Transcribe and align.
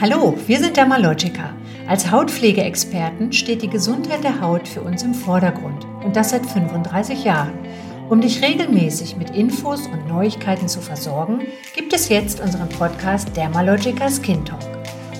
Hallo, 0.00 0.38
wir 0.46 0.60
sind 0.60 0.76
Dermalogica. 0.76 1.52
Als 1.88 2.08
Hautpflegeexperten 2.08 3.32
steht 3.32 3.62
die 3.62 3.68
Gesundheit 3.68 4.22
der 4.22 4.40
Haut 4.40 4.68
für 4.68 4.80
uns 4.80 5.02
im 5.02 5.12
Vordergrund 5.12 5.84
und 6.04 6.14
das 6.14 6.30
seit 6.30 6.46
35 6.46 7.24
Jahren. 7.24 7.58
Um 8.08 8.20
dich 8.20 8.40
regelmäßig 8.40 9.16
mit 9.16 9.30
Infos 9.30 9.88
und 9.88 10.06
Neuigkeiten 10.06 10.68
zu 10.68 10.80
versorgen, 10.80 11.40
gibt 11.74 11.92
es 11.92 12.08
jetzt 12.10 12.38
unseren 12.38 12.68
Podcast 12.68 13.36
Dermalogica 13.36 14.08
Skin 14.08 14.44
Talk. 14.44 14.60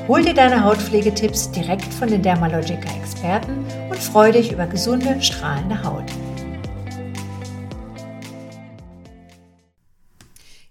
Hol 0.06 0.22
dir 0.22 0.34
deine 0.34 0.62
Hautpflegetipps 0.62 1.50
direkt 1.50 1.92
von 1.92 2.08
den 2.08 2.22
Dermalogica-Experten 2.22 3.64
und 3.90 3.98
freu 3.98 4.30
dich 4.30 4.52
über 4.52 4.68
gesunde, 4.68 5.20
strahlende 5.20 5.82
Haut. 5.82 6.06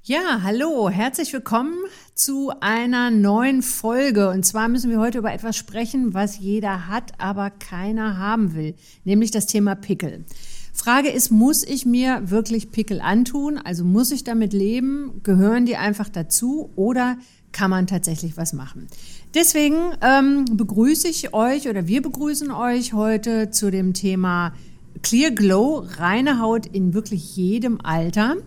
Ja, 0.03 0.39
hallo, 0.43 0.89
herzlich 0.89 1.33
willkommen 1.33 1.73
zu 2.17 2.51
einer 2.59 3.11
neuen 3.11 3.61
Folge. 3.61 4.29
Und 4.29 4.43
zwar 4.43 4.67
müssen 4.67 4.89
wir 4.89 4.99
heute 4.99 5.19
über 5.19 5.31
etwas 5.31 5.55
sprechen, 5.55 6.13
was 6.13 6.39
jeder 6.39 6.87
hat, 6.87 7.13
aber 7.19 7.51
keiner 7.51 8.17
haben 8.17 8.55
will, 8.55 8.75
nämlich 9.05 9.31
das 9.31 9.45
Thema 9.45 9.75
Pickel. 9.75 10.25
Frage 10.73 11.09
ist, 11.09 11.31
muss 11.31 11.63
ich 11.63 11.85
mir 11.85 12.29
wirklich 12.29 12.71
Pickel 12.71 13.01
antun? 13.01 13.57
Also 13.57 13.83
muss 13.83 14.11
ich 14.11 14.23
damit 14.23 14.53
leben? 14.53 15.21
Gehören 15.23 15.65
die 15.65 15.77
einfach 15.77 16.09
dazu 16.09 16.71
oder 16.75 17.17
kann 17.51 17.69
man 17.69 17.87
tatsächlich 17.87 18.37
was 18.37 18.53
machen? 18.53 18.87
Deswegen 19.33 19.75
ähm, 20.01 20.45
begrüße 20.51 21.07
ich 21.07 21.33
euch 21.33 21.67
oder 21.67 21.87
wir 21.87 22.01
begrüßen 22.01 22.51
euch 22.51 22.93
heute 22.93 23.49
zu 23.49 23.71
dem 23.71 23.93
Thema 23.93 24.53
Clear 25.01 25.31
Glow, 25.31 25.85
reine 25.97 26.39
Haut 26.39 26.65
in 26.65 26.93
wirklich 26.93 27.35
jedem 27.35 27.79
Alter. 27.81 28.37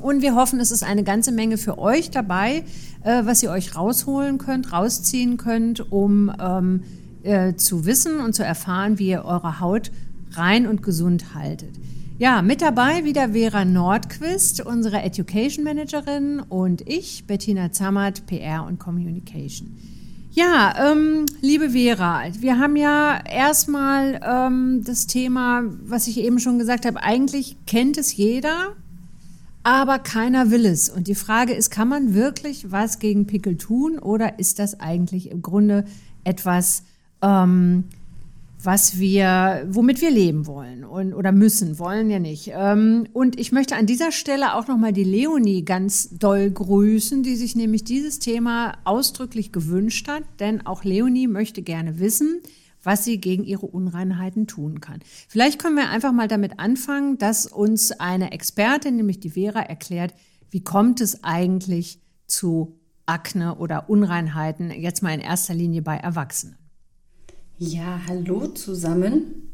Und 0.00 0.22
wir 0.22 0.34
hoffen, 0.34 0.60
es 0.60 0.70
ist 0.70 0.84
eine 0.84 1.02
ganze 1.02 1.32
Menge 1.32 1.58
für 1.58 1.78
euch 1.78 2.10
dabei, 2.10 2.64
äh, 3.02 3.24
was 3.24 3.42
ihr 3.42 3.50
euch 3.50 3.76
rausholen 3.76 4.38
könnt, 4.38 4.72
rausziehen 4.72 5.36
könnt, 5.36 5.90
um 5.92 6.32
ähm, 6.40 6.82
äh, 7.22 7.54
zu 7.54 7.84
wissen 7.84 8.20
und 8.20 8.34
zu 8.34 8.44
erfahren, 8.44 8.98
wie 8.98 9.08
ihr 9.08 9.24
eure 9.24 9.60
Haut 9.60 9.90
rein 10.32 10.66
und 10.66 10.82
gesund 10.82 11.34
haltet. 11.34 11.74
Ja, 12.18 12.42
mit 12.42 12.62
dabei 12.62 13.04
wieder 13.04 13.30
Vera 13.30 13.64
Nordquist, 13.64 14.64
unsere 14.64 15.02
Education 15.02 15.64
Managerin 15.64 16.40
und 16.40 16.82
ich, 16.88 17.26
Bettina 17.26 17.70
Zammert, 17.70 18.26
PR 18.26 18.64
und 18.66 18.80
Communication. 18.80 19.76
Ja, 20.32 20.92
ähm, 20.92 21.26
liebe 21.40 21.70
Vera, 21.70 22.24
wir 22.38 22.58
haben 22.58 22.76
ja 22.76 23.18
erstmal 23.24 24.20
ähm, 24.24 24.82
das 24.84 25.06
Thema, 25.06 25.62
was 25.82 26.06
ich 26.06 26.18
eben 26.18 26.38
schon 26.38 26.58
gesagt 26.58 26.86
habe, 26.86 27.02
eigentlich 27.02 27.56
kennt 27.66 27.98
es 27.98 28.16
jeder, 28.16 28.74
aber 29.68 29.98
keiner 29.98 30.50
will 30.50 30.64
es. 30.64 30.88
Und 30.88 31.08
die 31.08 31.14
Frage 31.14 31.52
ist, 31.52 31.68
kann 31.68 31.88
man 31.88 32.14
wirklich 32.14 32.72
was 32.72 33.00
gegen 33.00 33.26
Pickel 33.26 33.58
tun 33.58 33.98
oder 33.98 34.38
ist 34.38 34.58
das 34.58 34.80
eigentlich 34.80 35.30
im 35.30 35.42
Grunde 35.42 35.84
etwas, 36.24 36.84
ähm, 37.20 37.84
was 38.62 38.98
wir, 38.98 39.66
womit 39.68 40.00
wir 40.00 40.10
leben 40.10 40.46
wollen 40.46 40.84
und, 40.84 41.12
oder 41.12 41.32
müssen, 41.32 41.78
wollen 41.78 42.08
ja 42.08 42.18
nicht. 42.18 42.50
Ähm, 42.54 43.08
und 43.12 43.38
ich 43.38 43.52
möchte 43.52 43.76
an 43.76 43.84
dieser 43.84 44.10
Stelle 44.10 44.54
auch 44.54 44.68
nochmal 44.68 44.94
die 44.94 45.04
Leonie 45.04 45.66
ganz 45.66 46.16
doll 46.18 46.50
grüßen, 46.50 47.22
die 47.22 47.36
sich 47.36 47.54
nämlich 47.54 47.84
dieses 47.84 48.20
Thema 48.20 48.78
ausdrücklich 48.84 49.52
gewünscht 49.52 50.08
hat, 50.08 50.22
denn 50.40 50.64
auch 50.64 50.82
Leonie 50.82 51.28
möchte 51.28 51.60
gerne 51.60 52.00
wissen, 52.00 52.40
was 52.88 53.04
sie 53.04 53.20
gegen 53.20 53.44
ihre 53.44 53.66
Unreinheiten 53.66 54.46
tun 54.46 54.80
kann. 54.80 55.00
Vielleicht 55.28 55.60
können 55.60 55.76
wir 55.76 55.90
einfach 55.90 56.10
mal 56.10 56.26
damit 56.26 56.58
anfangen, 56.58 57.18
dass 57.18 57.44
uns 57.44 57.92
eine 57.92 58.32
Expertin, 58.32 58.96
nämlich 58.96 59.20
die 59.20 59.28
Vera, 59.28 59.60
erklärt, 59.60 60.14
wie 60.48 60.64
kommt 60.64 61.02
es 61.02 61.22
eigentlich 61.22 62.00
zu 62.26 62.80
Akne 63.04 63.56
oder 63.56 63.90
Unreinheiten, 63.90 64.70
jetzt 64.70 65.02
mal 65.02 65.12
in 65.12 65.20
erster 65.20 65.52
Linie 65.52 65.82
bei 65.82 65.98
Erwachsenen. 65.98 66.56
Ja, 67.58 68.00
hallo 68.08 68.46
zusammen. 68.46 69.52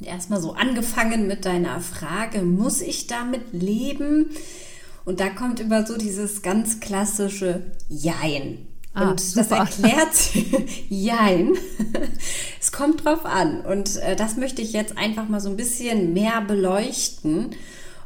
Erstmal 0.00 0.40
so 0.40 0.52
angefangen 0.52 1.26
mit 1.26 1.46
deiner 1.46 1.80
Frage, 1.80 2.42
muss 2.42 2.82
ich 2.82 3.08
damit 3.08 3.52
leben? 3.52 4.30
Und 5.04 5.18
da 5.18 5.28
kommt 5.28 5.58
über 5.58 5.84
so 5.84 5.98
dieses 5.98 6.42
ganz 6.42 6.78
klassische 6.78 7.72
Jein. 7.88 8.69
Ah, 8.92 9.10
und 9.10 9.20
super. 9.20 9.66
das 9.66 9.78
erklärt, 9.78 10.68
jein, 10.88 11.52
es 12.60 12.72
kommt 12.72 13.04
drauf 13.04 13.24
an. 13.24 13.60
Und 13.60 13.96
äh, 13.98 14.16
das 14.16 14.36
möchte 14.36 14.62
ich 14.62 14.72
jetzt 14.72 14.98
einfach 14.98 15.28
mal 15.28 15.40
so 15.40 15.48
ein 15.48 15.56
bisschen 15.56 16.12
mehr 16.12 16.40
beleuchten. 16.40 17.50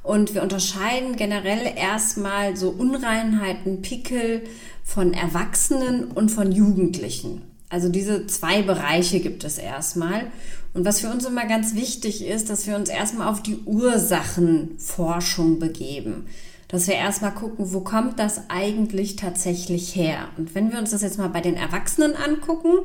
Und 0.03 0.34
wir 0.34 0.43
unterscheiden 0.43 1.17
generell 1.17 1.72
erstmal 1.77 2.56
so 2.56 2.69
Unreinheiten, 2.69 3.81
Pickel 3.81 4.43
von 4.83 5.15
Erwachsenen 5.15 6.05
und 6.05 6.28
von 6.28 6.53
Jugendlichen. 6.53 7.41
Also 7.71 7.89
diese 7.89 8.27
zwei 8.27 8.61
Bereiche 8.61 9.21
gibt 9.21 9.43
es 9.45 9.56
erstmal. 9.56 10.31
Und 10.75 10.84
was 10.84 11.01
für 11.01 11.09
uns 11.09 11.25
immer 11.25 11.47
ganz 11.47 11.75
wichtig 11.75 12.27
ist, 12.27 12.51
dass 12.51 12.66
wir 12.66 12.77
uns 12.77 12.91
erstmal 12.91 13.28
auf 13.28 13.43
die 13.43 13.61
Ursachenforschung 13.65 15.59
begeben 15.59 16.27
dass 16.74 16.88
wir 16.88 16.94
erstmal 16.94 17.32
gucken, 17.32 17.72
wo 17.72 17.80
kommt 17.80 18.18
das 18.18 18.50
eigentlich 18.50 19.16
tatsächlich 19.16 19.94
her? 19.96 20.28
Und 20.36 20.54
wenn 20.54 20.72
wir 20.72 20.78
uns 20.78 20.90
das 20.90 21.02
jetzt 21.02 21.18
mal 21.18 21.28
bei 21.28 21.40
den 21.40 21.56
Erwachsenen 21.56 22.16
angucken, 22.16 22.80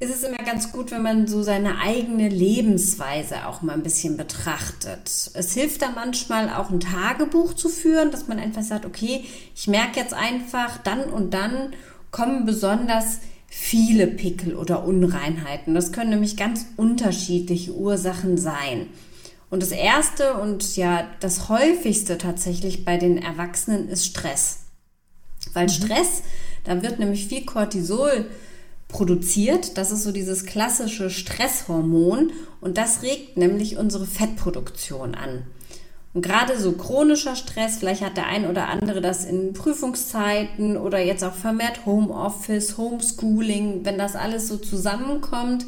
ist 0.00 0.14
es 0.14 0.22
immer 0.22 0.38
ganz 0.38 0.72
gut, 0.72 0.90
wenn 0.90 1.02
man 1.02 1.26
so 1.26 1.42
seine 1.42 1.78
eigene 1.78 2.28
Lebensweise 2.28 3.46
auch 3.46 3.62
mal 3.62 3.72
ein 3.72 3.82
bisschen 3.82 4.16
betrachtet. 4.16 5.30
Es 5.34 5.52
hilft 5.54 5.82
da 5.82 5.90
manchmal 5.94 6.50
auch 6.50 6.70
ein 6.70 6.80
Tagebuch 6.80 7.54
zu 7.54 7.68
führen, 7.68 8.10
dass 8.10 8.28
man 8.28 8.38
einfach 8.38 8.62
sagt, 8.62 8.86
okay, 8.86 9.24
ich 9.54 9.66
merke 9.66 10.00
jetzt 10.00 10.14
einfach, 10.14 10.78
dann 10.78 11.04
und 11.04 11.34
dann 11.34 11.72
kommen 12.10 12.44
besonders 12.44 13.20
viele 13.48 14.06
Pickel 14.06 14.56
oder 14.56 14.84
Unreinheiten. 14.84 15.74
Das 15.74 15.92
können 15.92 16.10
nämlich 16.10 16.36
ganz 16.36 16.66
unterschiedliche 16.76 17.72
Ursachen 17.72 18.36
sein. 18.36 18.88
Und 19.50 19.62
das 19.62 19.70
erste 19.70 20.34
und 20.34 20.76
ja 20.76 21.06
das 21.20 21.48
häufigste 21.48 22.18
tatsächlich 22.18 22.84
bei 22.84 22.96
den 22.96 23.18
Erwachsenen 23.18 23.88
ist 23.88 24.06
Stress. 24.06 24.64
Weil 25.52 25.64
mhm. 25.64 25.70
Stress, 25.70 26.22
da 26.64 26.82
wird 26.82 26.98
nämlich 26.98 27.26
viel 27.26 27.44
Cortisol 27.44 28.26
produziert. 28.88 29.76
Das 29.76 29.90
ist 29.90 30.02
so 30.02 30.12
dieses 30.12 30.46
klassische 30.46 31.10
Stresshormon 31.10 32.32
und 32.60 32.78
das 32.78 33.02
regt 33.02 33.36
nämlich 33.36 33.76
unsere 33.76 34.06
Fettproduktion 34.06 35.14
an. 35.14 35.44
Und 36.14 36.22
gerade 36.22 36.58
so 36.60 36.72
chronischer 36.72 37.34
Stress, 37.34 37.78
vielleicht 37.78 38.02
hat 38.02 38.16
der 38.16 38.28
ein 38.28 38.48
oder 38.48 38.68
andere 38.68 39.00
das 39.00 39.24
in 39.24 39.52
Prüfungszeiten 39.52 40.76
oder 40.76 41.00
jetzt 41.00 41.24
auch 41.24 41.34
vermehrt 41.34 41.86
Homeoffice, 41.86 42.78
Homeschooling, 42.78 43.84
wenn 43.84 43.98
das 43.98 44.14
alles 44.14 44.46
so 44.46 44.56
zusammenkommt, 44.56 45.66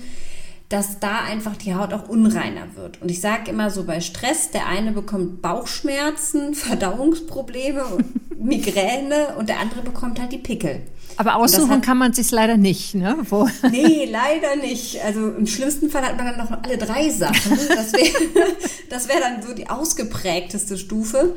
dass 0.69 0.99
da 0.99 1.21
einfach 1.21 1.57
die 1.57 1.75
Haut 1.75 1.93
auch 1.93 2.09
unreiner 2.09 2.75
wird. 2.75 3.01
Und 3.01 3.11
ich 3.11 3.21
sage 3.21 3.51
immer 3.51 3.71
so 3.71 3.85
bei 3.85 4.01
Stress, 4.01 4.51
der 4.51 4.67
eine 4.67 4.93
bekommt 4.93 5.43
Bauchschmerzen, 5.43 6.55
Verdauungsprobleme 6.55 7.85
und 7.85 8.41
Migräne 8.45 9.37
und 9.39 9.49
der 9.49 9.61
andere 9.61 9.83
bekommt 9.83 10.21
halt 10.21 10.33
die 10.33 10.39
Pickel. 10.39 10.83
Aber 11.19 11.37
aussuchen 11.37 11.71
hat, 11.71 11.83
kann 11.83 11.97
man 11.97 12.13
sich 12.13 12.31
leider 12.31 12.57
nicht, 12.59 12.95
ne? 12.95 13.17
Wo? 13.31 13.49
Nee, 13.71 14.05
leider 14.11 14.57
nicht. 14.57 15.03
Also 15.03 15.31
im 15.31 15.47
schlimmsten 15.47 15.89
Fall 15.89 16.03
hat 16.03 16.17
man 16.17 16.27
dann 16.27 16.37
noch 16.37 16.51
alle 16.63 16.77
drei 16.77 17.09
Sachen. 17.09 17.59
Das 17.69 17.93
wäre 17.95 19.09
wär 19.09 19.21
dann 19.21 19.43
so 19.43 19.55
die 19.55 19.69
ausgeprägteste 19.71 20.77
Stufe. 20.77 21.35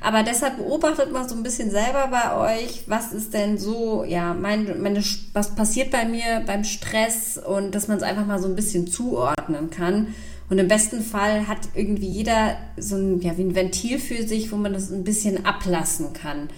Aber 0.00 0.22
deshalb 0.22 0.58
beobachtet 0.58 1.12
mal 1.12 1.28
so 1.28 1.34
ein 1.34 1.42
bisschen 1.42 1.70
selber 1.70 2.08
bei 2.08 2.58
euch, 2.58 2.84
was 2.86 3.12
ist 3.12 3.34
denn 3.34 3.58
so, 3.58 4.04
ja, 4.04 4.32
mein, 4.34 4.80
meine, 4.80 5.02
was 5.32 5.54
passiert 5.54 5.90
bei 5.90 6.04
mir 6.04 6.42
beim 6.46 6.64
Stress 6.64 7.38
und 7.38 7.74
dass 7.74 7.88
man 7.88 7.96
es 7.96 8.02
einfach 8.02 8.26
mal 8.26 8.40
so 8.40 8.46
ein 8.46 8.56
bisschen 8.56 8.86
zuordnen 8.86 9.70
kann. 9.70 10.14
Und 10.50 10.58
im 10.58 10.68
besten 10.68 11.02
Fall 11.02 11.46
hat 11.46 11.68
irgendwie 11.74 12.08
jeder 12.08 12.56
so 12.78 12.96
ein, 12.96 13.20
ja, 13.20 13.36
wie 13.36 13.42
ein 13.42 13.54
Ventil 13.54 13.98
für 13.98 14.26
sich, 14.26 14.50
wo 14.52 14.56
man 14.56 14.72
das 14.72 14.90
ein 14.90 15.04
bisschen 15.04 15.44
ablassen 15.44 16.12
kann. 16.12 16.48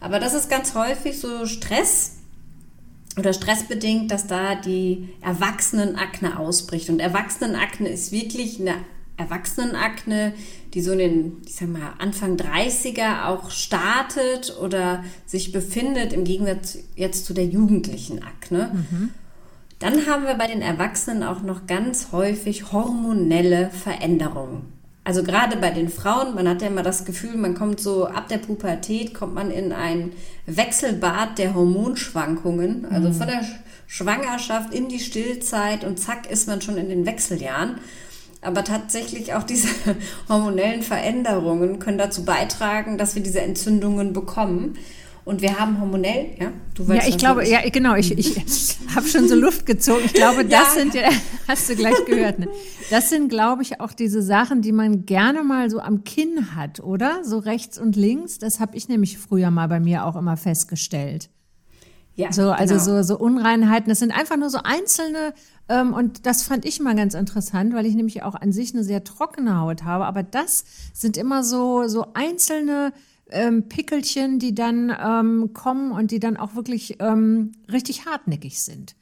Aber 0.00 0.18
das 0.20 0.34
ist 0.34 0.50
ganz 0.50 0.74
häufig 0.74 1.18
so 1.18 1.46
Stress 1.46 2.16
oder 3.16 3.32
stressbedingt, 3.32 4.10
dass 4.10 4.26
da 4.26 4.54
die 4.54 5.08
Erwachsenenakne 5.22 6.38
ausbricht. 6.38 6.90
Und 6.90 7.00
Erwachsenenakne 7.00 7.88
ist 7.88 8.12
wirklich 8.12 8.60
eine 8.60 8.74
Erwachsenenakne, 9.18 10.32
die 10.74 10.80
so 10.80 10.92
in 10.92 10.98
den, 10.98 11.36
ich 11.46 11.56
sag 11.56 11.68
mal, 11.68 11.92
Anfang 11.98 12.36
30er 12.36 13.26
auch 13.26 13.50
startet 13.50 14.56
oder 14.60 15.04
sich 15.26 15.52
befindet, 15.52 16.12
im 16.12 16.24
Gegensatz 16.24 16.78
jetzt 16.96 17.26
zu 17.26 17.34
der 17.34 17.46
jugendlichen 17.46 18.22
Akne. 18.22 18.70
Mhm. 18.72 19.10
Dann 19.78 20.06
haben 20.06 20.24
wir 20.24 20.34
bei 20.34 20.46
den 20.46 20.62
Erwachsenen 20.62 21.22
auch 21.22 21.42
noch 21.42 21.66
ganz 21.66 22.08
häufig 22.10 22.72
hormonelle 22.72 23.70
Veränderungen. 23.70 24.72
Also 25.04 25.22
gerade 25.22 25.56
bei 25.56 25.70
den 25.70 25.88
Frauen, 25.88 26.34
man 26.34 26.46
hat 26.46 26.60
ja 26.60 26.68
immer 26.68 26.82
das 26.82 27.06
Gefühl, 27.06 27.36
man 27.36 27.54
kommt 27.54 27.80
so 27.80 28.06
ab 28.06 28.28
der 28.28 28.38
Pubertät, 28.38 29.14
kommt 29.14 29.34
man 29.34 29.50
in 29.50 29.72
ein 29.72 30.12
Wechselbad 30.44 31.38
der 31.38 31.54
Hormonschwankungen. 31.54 32.84
Also 32.90 33.08
mhm. 33.08 33.14
von 33.14 33.26
der 33.26 33.40
Schwangerschaft 33.86 34.74
in 34.74 34.88
die 34.88 35.00
Stillzeit 35.00 35.84
und 35.84 35.98
zack 35.98 36.30
ist 36.30 36.46
man 36.46 36.60
schon 36.60 36.76
in 36.76 36.90
den 36.90 37.06
Wechseljahren. 37.06 37.76
Aber 38.40 38.62
tatsächlich 38.64 39.34
auch 39.34 39.42
diese 39.42 39.68
hormonellen 40.28 40.82
Veränderungen 40.82 41.78
können 41.78 41.98
dazu 41.98 42.24
beitragen, 42.24 42.98
dass 42.98 43.14
wir 43.14 43.22
diese 43.22 43.40
Entzündungen 43.40 44.12
bekommen. 44.12 44.78
Und 45.24 45.42
wir 45.42 45.60
haben 45.60 45.78
hormonell, 45.78 46.30
ja, 46.40 46.52
du 46.74 46.88
weißt 46.88 47.06
Ja, 47.06 47.08
ich 47.08 47.18
glaube, 47.18 47.46
ja, 47.46 47.60
genau, 47.68 47.96
ich, 47.96 48.16
ich 48.16 48.36
habe 48.94 49.06
schon 49.06 49.28
so 49.28 49.34
Luft 49.34 49.66
gezogen. 49.66 50.00
Ich 50.06 50.14
glaube, 50.14 50.42
das 50.46 50.74
ja. 50.74 50.80
sind 50.80 50.94
ja, 50.94 51.10
hast 51.46 51.68
du 51.68 51.76
gleich 51.76 52.02
gehört, 52.06 52.38
ne? 52.38 52.48
Das 52.88 53.10
sind, 53.10 53.28
glaube 53.28 53.60
ich, 53.62 53.78
auch 53.80 53.92
diese 53.92 54.22
Sachen, 54.22 54.62
die 54.62 54.72
man 54.72 55.04
gerne 55.04 55.42
mal 55.42 55.68
so 55.68 55.80
am 55.80 56.04
Kinn 56.04 56.54
hat, 56.56 56.80
oder? 56.80 57.24
So 57.24 57.38
rechts 57.38 57.78
und 57.78 57.94
links. 57.94 58.38
Das 58.38 58.58
habe 58.58 58.74
ich 58.74 58.88
nämlich 58.88 59.18
früher 59.18 59.50
mal 59.50 59.68
bei 59.68 59.80
mir 59.80 60.06
auch 60.06 60.16
immer 60.16 60.38
festgestellt. 60.38 61.28
Ja, 62.18 62.32
so, 62.32 62.50
also 62.50 62.74
genau. 62.74 62.84
so, 62.84 63.02
so 63.04 63.18
Unreinheiten. 63.18 63.88
Das 63.88 64.00
sind 64.00 64.10
einfach 64.10 64.36
nur 64.36 64.50
so 64.50 64.58
einzelne, 64.64 65.32
ähm, 65.68 65.94
und 65.94 66.26
das 66.26 66.42
fand 66.42 66.64
ich 66.64 66.80
mal 66.80 66.96
ganz 66.96 67.14
interessant, 67.14 67.74
weil 67.74 67.86
ich 67.86 67.94
nämlich 67.94 68.24
auch 68.24 68.34
an 68.34 68.50
sich 68.50 68.74
eine 68.74 68.82
sehr 68.82 69.04
trockene 69.04 69.60
Haut 69.60 69.84
habe. 69.84 70.04
Aber 70.04 70.24
das 70.24 70.64
sind 70.92 71.16
immer 71.16 71.44
so, 71.44 71.86
so 71.86 72.06
einzelne 72.14 72.92
ähm, 73.30 73.68
Pickelchen, 73.68 74.40
die 74.40 74.52
dann 74.52 74.92
ähm, 75.00 75.52
kommen 75.54 75.92
und 75.92 76.10
die 76.10 76.18
dann 76.18 76.36
auch 76.36 76.56
wirklich 76.56 76.96
ähm, 76.98 77.52
richtig 77.70 78.04
hartnäckig 78.04 78.64
sind. 78.64 78.96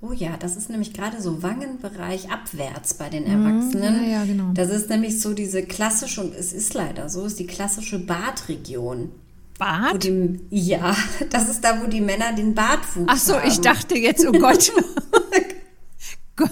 Oh 0.00 0.12
ja, 0.12 0.38
das 0.38 0.56
ist 0.56 0.70
nämlich 0.70 0.94
gerade 0.94 1.20
so 1.20 1.42
Wangenbereich 1.42 2.30
abwärts 2.30 2.94
bei 2.94 3.10
den 3.10 3.26
Erwachsenen. 3.26 4.04
Ja, 4.04 4.20
ja, 4.20 4.24
genau. 4.24 4.52
Das 4.54 4.70
ist 4.70 4.88
nämlich 4.88 5.20
so 5.20 5.34
diese 5.34 5.64
klassische, 5.64 6.22
und 6.22 6.34
es 6.34 6.54
ist 6.54 6.72
leider 6.72 7.10
so, 7.10 7.26
ist 7.26 7.38
die 7.38 7.46
klassische 7.46 7.98
Bartregion. 7.98 9.10
Bart? 9.58 10.04
Die, 10.04 10.40
ja, 10.50 10.96
das 11.30 11.48
ist 11.48 11.62
da, 11.62 11.82
wo 11.82 11.86
die 11.86 12.00
Männer 12.00 12.32
den 12.32 12.54
Bartwuchs 12.54 13.06
Ach 13.08 13.18
so, 13.18 13.34
haben. 13.34 13.48
ich 13.48 13.60
dachte 13.60 13.98
jetzt, 13.98 14.26
oh 14.26 14.32
Gott. 14.32 14.72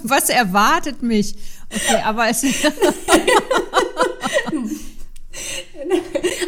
Was 0.03 0.31
erwartet 0.31 1.03
mich? 1.03 1.37
Okay, 1.73 2.03
aber 2.05 2.29
es 2.29 2.45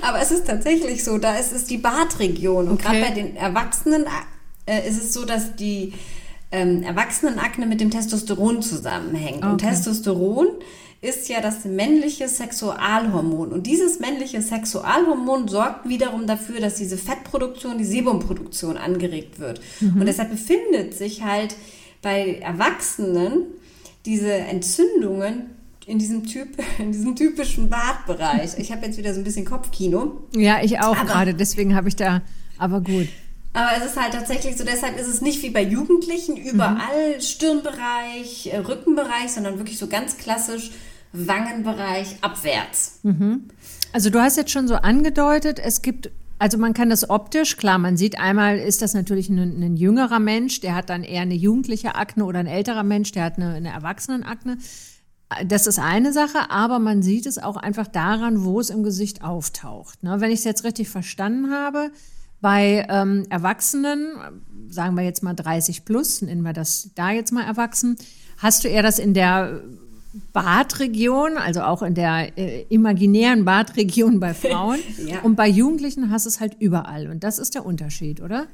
Aber 0.02 0.20
es 0.20 0.30
ist 0.32 0.46
tatsächlich 0.46 1.04
so, 1.04 1.18
da 1.18 1.36
ist 1.36 1.52
es 1.52 1.64
die 1.64 1.78
Bartregion. 1.78 2.66
Und 2.68 2.74
okay. 2.74 2.82
gerade 2.82 3.00
bei 3.00 3.10
den 3.10 3.36
Erwachsenen 3.36 4.06
äh, 4.66 4.88
ist 4.88 5.02
es 5.02 5.12
so, 5.12 5.24
dass 5.24 5.54
die 5.54 5.92
ähm, 6.50 6.82
Erwachsenenakne 6.82 7.66
mit 7.66 7.80
dem 7.80 7.90
Testosteron 7.90 8.62
zusammenhängt. 8.62 9.38
Okay. 9.38 9.46
Und 9.46 9.58
Testosteron 9.58 10.48
ist 11.00 11.28
ja 11.28 11.40
das 11.40 11.64
männliche 11.64 12.28
Sexualhormon. 12.28 13.52
Und 13.52 13.66
dieses 13.66 14.00
männliche 14.00 14.42
Sexualhormon 14.42 15.46
sorgt 15.46 15.88
wiederum 15.88 16.26
dafür, 16.26 16.60
dass 16.60 16.74
diese 16.74 16.98
Fettproduktion, 16.98 17.78
die 17.78 17.84
Sebumproduktion 17.84 18.76
angeregt 18.76 19.38
wird. 19.38 19.60
Mhm. 19.80 20.00
Und 20.00 20.06
deshalb 20.06 20.30
befindet 20.30 20.94
sich 20.94 21.22
halt 21.22 21.54
bei 22.02 22.38
Erwachsenen 22.40 23.46
diese 24.06 24.32
Entzündungen 24.32 25.50
in 25.86 25.98
diesem 25.98 26.26
Typ, 26.26 26.48
in 26.78 26.90
diesem 26.90 27.14
typischen 27.14 27.70
Bartbereich. 27.70 28.58
Ich 28.58 28.72
habe 28.72 28.86
jetzt 28.86 28.98
wieder 28.98 29.14
so 29.14 29.20
ein 29.20 29.24
bisschen 29.24 29.44
Kopfkino. 29.44 30.22
Ja, 30.34 30.62
ich 30.62 30.80
auch 30.80 30.96
gerade, 31.06 31.32
deswegen 31.34 31.76
habe 31.76 31.88
ich 31.88 31.96
da, 31.96 32.22
aber 32.58 32.80
gut. 32.80 33.08
Aber 33.54 33.70
es 33.76 33.90
ist 33.90 34.00
halt 34.00 34.12
tatsächlich 34.12 34.56
so, 34.56 34.64
deshalb 34.64 34.98
ist 34.98 35.08
es 35.08 35.20
nicht 35.20 35.42
wie 35.42 35.50
bei 35.50 35.62
Jugendlichen 35.62 36.36
überall 36.36 37.16
mhm. 37.16 37.20
Stirnbereich, 37.20 38.52
äh, 38.52 38.58
Rückenbereich, 38.58 39.30
sondern 39.30 39.58
wirklich 39.58 39.78
so 39.78 39.86
ganz 39.86 40.16
klassisch 40.16 40.70
Wangenbereich 41.12 42.16
abwärts. 42.20 43.00
Mhm. 43.02 43.44
Also 43.92 44.10
du 44.10 44.20
hast 44.20 44.36
jetzt 44.36 44.50
schon 44.50 44.68
so 44.68 44.74
angedeutet, 44.74 45.58
es 45.58 45.82
gibt 45.82 46.10
also 46.40 46.56
man 46.56 46.72
kann 46.72 46.88
das 46.88 47.10
optisch, 47.10 47.56
klar, 47.56 47.78
man 47.78 47.96
sieht 47.96 48.18
einmal, 48.18 48.58
ist 48.58 48.80
das 48.80 48.94
natürlich 48.94 49.28
ein, 49.28 49.38
ein, 49.38 49.76
jüngerer 49.76 50.20
Mensch, 50.20 50.60
der 50.60 50.74
hat 50.74 50.88
dann 50.88 51.02
eher 51.02 51.22
eine 51.22 51.34
jugendliche 51.34 51.96
Akne 51.96 52.24
oder 52.24 52.38
ein 52.38 52.46
älterer 52.46 52.84
Mensch, 52.84 53.10
der 53.10 53.24
hat 53.24 53.38
eine, 53.38 53.54
eine 53.54 53.70
Erwachsenenakne. 53.70 54.58
Das 55.44 55.66
ist 55.66 55.78
eine 55.78 56.12
Sache, 56.12 56.50
aber 56.50 56.78
man 56.78 57.02
sieht 57.02 57.26
es 57.26 57.38
auch 57.38 57.56
einfach 57.56 57.88
daran, 57.88 58.44
wo 58.44 58.60
es 58.60 58.70
im 58.70 58.82
Gesicht 58.82 59.22
auftaucht. 59.22 60.02
Ne? 60.02 60.20
Wenn 60.20 60.30
ich 60.30 60.38
es 60.38 60.44
jetzt 60.44 60.64
richtig 60.64 60.88
verstanden 60.88 61.50
habe, 61.50 61.90
bei 62.40 62.86
ähm, 62.88 63.26
Erwachsenen, 63.30 64.12
sagen 64.68 64.96
wir 64.96 65.02
jetzt 65.02 65.24
mal 65.24 65.34
30 65.34 65.84
plus, 65.84 66.22
nennen 66.22 66.42
wir 66.42 66.52
das 66.52 66.90
da 66.94 67.10
jetzt 67.10 67.32
mal 67.32 67.44
erwachsen, 67.44 67.98
hast 68.38 68.62
du 68.62 68.68
eher 68.68 68.82
das 68.82 69.00
in 69.00 69.12
der 69.12 69.60
Badregion, 70.32 71.36
also 71.36 71.62
auch 71.62 71.82
in 71.82 71.94
der 71.94 72.36
äh, 72.38 72.64
imaginären 72.68 73.44
Badregion 73.44 74.20
bei 74.20 74.34
Frauen. 74.34 74.78
ja. 75.06 75.20
Und 75.20 75.36
bei 75.36 75.48
Jugendlichen 75.48 76.10
hast 76.10 76.26
du 76.26 76.28
es 76.28 76.40
halt 76.40 76.56
überall. 76.60 77.08
Und 77.08 77.24
das 77.24 77.38
ist 77.38 77.54
der 77.54 77.66
Unterschied, 77.66 78.20
oder? 78.20 78.46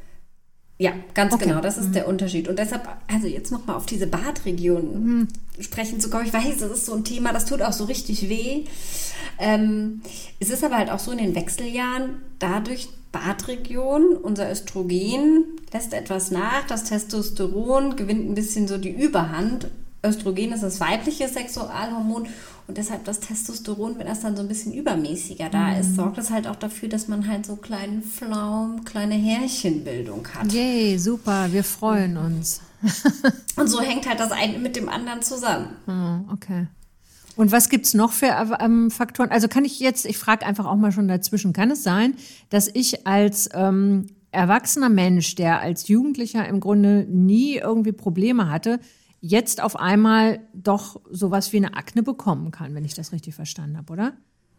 Ja, 0.76 0.92
ganz 1.14 1.32
okay. 1.32 1.46
genau, 1.46 1.60
das 1.60 1.78
ist 1.78 1.88
mhm. 1.88 1.92
der 1.92 2.08
Unterschied. 2.08 2.48
Und 2.48 2.58
deshalb, 2.58 2.88
also 3.06 3.28
jetzt 3.28 3.52
nochmal 3.52 3.76
auf 3.76 3.86
diese 3.86 4.08
Badregion 4.08 5.04
mhm. 5.04 5.28
sprechen 5.60 6.00
zu 6.00 6.10
kommen. 6.10 6.26
Ich 6.26 6.32
weiß, 6.32 6.58
das 6.58 6.70
ist 6.70 6.86
so 6.86 6.94
ein 6.94 7.04
Thema, 7.04 7.32
das 7.32 7.44
tut 7.44 7.62
auch 7.62 7.72
so 7.72 7.84
richtig 7.84 8.28
weh. 8.28 8.64
Ähm, 9.38 10.02
es 10.40 10.50
ist 10.50 10.64
aber 10.64 10.76
halt 10.76 10.90
auch 10.90 10.98
so 10.98 11.12
in 11.12 11.18
den 11.18 11.34
Wechseljahren, 11.34 12.22
dadurch 12.40 12.88
Badregion, 13.12 14.16
unser 14.16 14.50
Östrogen 14.50 15.44
lässt 15.72 15.94
etwas 15.94 16.32
nach, 16.32 16.66
das 16.66 16.84
Testosteron 16.84 17.94
gewinnt 17.94 18.28
ein 18.28 18.34
bisschen 18.34 18.66
so 18.66 18.76
die 18.76 18.90
Überhand. 18.90 19.68
Östrogen 20.04 20.52
ist 20.52 20.62
das 20.62 20.80
weibliche 20.80 21.28
Sexualhormon 21.28 22.26
und 22.66 22.78
deshalb 22.78 23.04
das 23.04 23.20
Testosteron, 23.20 23.98
wenn 23.98 24.06
das 24.06 24.20
dann 24.20 24.36
so 24.36 24.42
ein 24.42 24.48
bisschen 24.48 24.72
übermäßiger 24.72 25.50
da 25.50 25.72
mhm. 25.72 25.80
ist, 25.80 25.96
sorgt 25.96 26.18
es 26.18 26.30
halt 26.30 26.46
auch 26.46 26.56
dafür, 26.56 26.88
dass 26.88 27.08
man 27.08 27.28
halt 27.28 27.46
so 27.46 27.56
kleinen 27.56 28.02
Flaum, 28.02 28.84
kleine 28.84 29.14
Härchenbildung 29.14 30.26
hat. 30.34 30.52
Yay, 30.52 30.98
super, 30.98 31.48
wir 31.50 31.64
freuen 31.64 32.16
uns. 32.16 32.60
und 33.56 33.68
so 33.68 33.80
hängt 33.80 34.08
halt 34.08 34.20
das 34.20 34.32
eine 34.32 34.58
mit 34.58 34.76
dem 34.76 34.88
anderen 34.88 35.22
zusammen. 35.22 35.68
Oh, 35.86 36.32
okay. 36.32 36.66
Und 37.36 37.50
was 37.50 37.68
gibt 37.68 37.86
es 37.86 37.94
noch 37.94 38.12
für 38.12 38.56
ähm, 38.60 38.90
Faktoren? 38.90 39.30
Also 39.30 39.48
kann 39.48 39.64
ich 39.64 39.80
jetzt, 39.80 40.06
ich 40.06 40.18
frage 40.18 40.46
einfach 40.46 40.66
auch 40.66 40.76
mal 40.76 40.92
schon 40.92 41.08
dazwischen, 41.08 41.52
kann 41.52 41.70
es 41.70 41.82
sein, 41.82 42.14
dass 42.48 42.70
ich 42.72 43.06
als 43.06 43.48
ähm, 43.52 44.06
erwachsener 44.30 44.88
Mensch, 44.88 45.34
der 45.34 45.60
als 45.60 45.88
Jugendlicher 45.88 46.46
im 46.46 46.60
Grunde 46.60 47.06
nie 47.08 47.56
irgendwie 47.56 47.92
Probleme 47.92 48.50
hatte, 48.50 48.78
jetzt 49.26 49.62
auf 49.62 49.76
einmal 49.76 50.40
doch 50.52 51.00
sowas 51.10 51.50
wie 51.52 51.56
eine 51.56 51.74
Akne 51.74 52.02
bekommen 52.02 52.50
kann, 52.50 52.74
wenn 52.74 52.84
ich 52.84 52.92
das 52.92 53.10
richtig 53.10 53.34
verstanden 53.34 53.78
habe, 53.78 53.90
oder? 53.90 54.12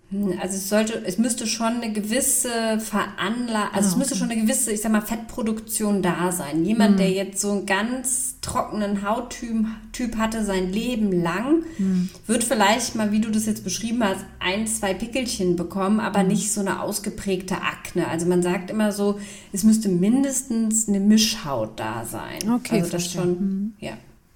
Hm, 0.10 0.40
also 0.42 0.56
es 0.56 0.70
sollte, 0.70 1.04
es 1.06 1.20
müsste 1.20 1.46
schon 1.46 1.82
eine 1.82 1.94
gewisse 1.94 2.80
Veranlagung, 2.80 3.74
also 3.76 3.90
ah, 3.90 3.92
es 3.92 3.96
müsste 3.96 4.16
schon 4.16 4.32
eine 4.32 4.42
gewisse, 4.42 4.72
ich 4.72 4.82
sag 4.82 4.92
mal, 4.92 5.02
Fettproduktion 5.02 6.02
da 6.02 6.32
sein. 6.32 6.66
Jemand, 6.66 6.94
mhm. 6.94 6.98
der 6.98 7.12
jetzt 7.12 7.42
so 7.42 7.52
einen 7.52 7.68
ganz 7.68 8.38
trockenen 8.42 9.08
Hauttyp 9.08 9.68
typ 9.92 10.18
hatte 10.18 10.44
sein 10.44 10.72
Leben 10.72 11.12
lang, 11.12 11.64
mhm. 11.78 12.10
wird 12.26 12.44
vielleicht 12.44 12.96
mal, 12.96 13.12
wie 13.12 13.22
du 13.22 13.30
das 13.30 13.46
jetzt 13.46 13.64
beschrieben 13.64 14.04
hast, 14.04 14.26
ein, 14.40 14.66
zwei 14.66 14.96
Pickelchen 14.96 15.56
bekommen, 15.56 16.00
aber 16.00 16.24
mhm. 16.24 16.30
nicht 16.30 16.52
so 16.52 16.62
eine 16.62 16.82
ausgeprägte 16.82 17.62
Akne. 17.62 18.08
Also 18.08 18.26
man 18.26 18.42
sagt 18.42 18.72
immer 18.72 18.92
so, 18.92 19.20
es 19.54 19.64
müsste 19.64 19.90
mindestens 19.90 20.88
eine 20.88 21.00
Mischhaut 21.00 21.80
da 21.80 22.04
sein. 22.06 22.52
Okay, 22.52 22.80
also 22.80 22.92
das 22.92 23.12
schon, 23.12 23.24
hm. 23.24 23.74
ja. 23.80 23.94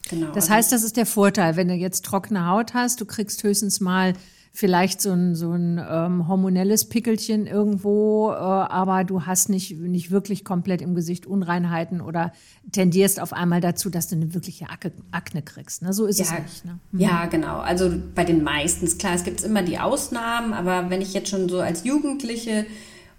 Genau. 0.10 0.28
Das 0.28 0.46
also 0.46 0.54
heißt, 0.54 0.72
das 0.72 0.84
ist 0.84 0.98
der 0.98 1.06
Vorteil, 1.06 1.56
wenn 1.56 1.68
du 1.68 1.74
jetzt 1.74 2.06
trockene 2.06 2.48
Haut 2.48 2.74
hast, 2.74 3.02
du 3.02 3.06
kriegst 3.06 3.44
höchstens 3.44 3.80
mal 3.80 4.14
vielleicht 4.52 5.00
so 5.02 5.12
ein, 5.12 5.36
so 5.36 5.52
ein 5.52 5.80
ähm, 5.90 6.28
hormonelles 6.28 6.90
Pickelchen 6.90 7.46
irgendwo, 7.46 8.32
äh, 8.32 8.36
aber 8.36 9.04
du 9.04 9.26
hast 9.26 9.50
nicht, 9.50 9.78
nicht 9.78 10.12
wirklich 10.12 10.44
komplett 10.44 10.82
im 10.82 10.96
Gesicht 10.96 11.26
Unreinheiten 11.26 12.02
oder 12.02 12.34
tendierst 12.72 13.20
auf 13.20 13.32
einmal 13.32 13.62
dazu, 13.62 13.90
dass 13.90 14.08
du 14.08 14.16
eine 14.16 14.34
wirkliche 14.34 14.70
Akne, 14.70 14.92
Akne 15.12 15.42
kriegst. 15.42 15.82
Ne? 15.82 15.94
So 15.94 16.06
ist 16.06 16.20
ja, 16.20 16.26
es 16.26 16.32
nicht. 16.32 16.66
Ne? 16.66 16.80
Mhm. 16.92 17.00
Ja, 17.00 17.26
genau. 17.28 17.60
Also 17.60 17.92
bei 18.16 18.26
den 18.26 18.44
meisten, 18.44 18.86
klar, 18.98 19.14
es 19.14 19.24
gibt 19.24 19.44
immer 19.44 19.62
die 19.62 19.80
Ausnahmen, 19.80 20.54
aber 20.54 20.90
wenn 20.90 21.02
ich 21.02 21.14
jetzt 21.14 21.30
schon 21.30 21.48
so 21.48 21.60
als 21.60 21.84
Jugendliche 21.84 22.66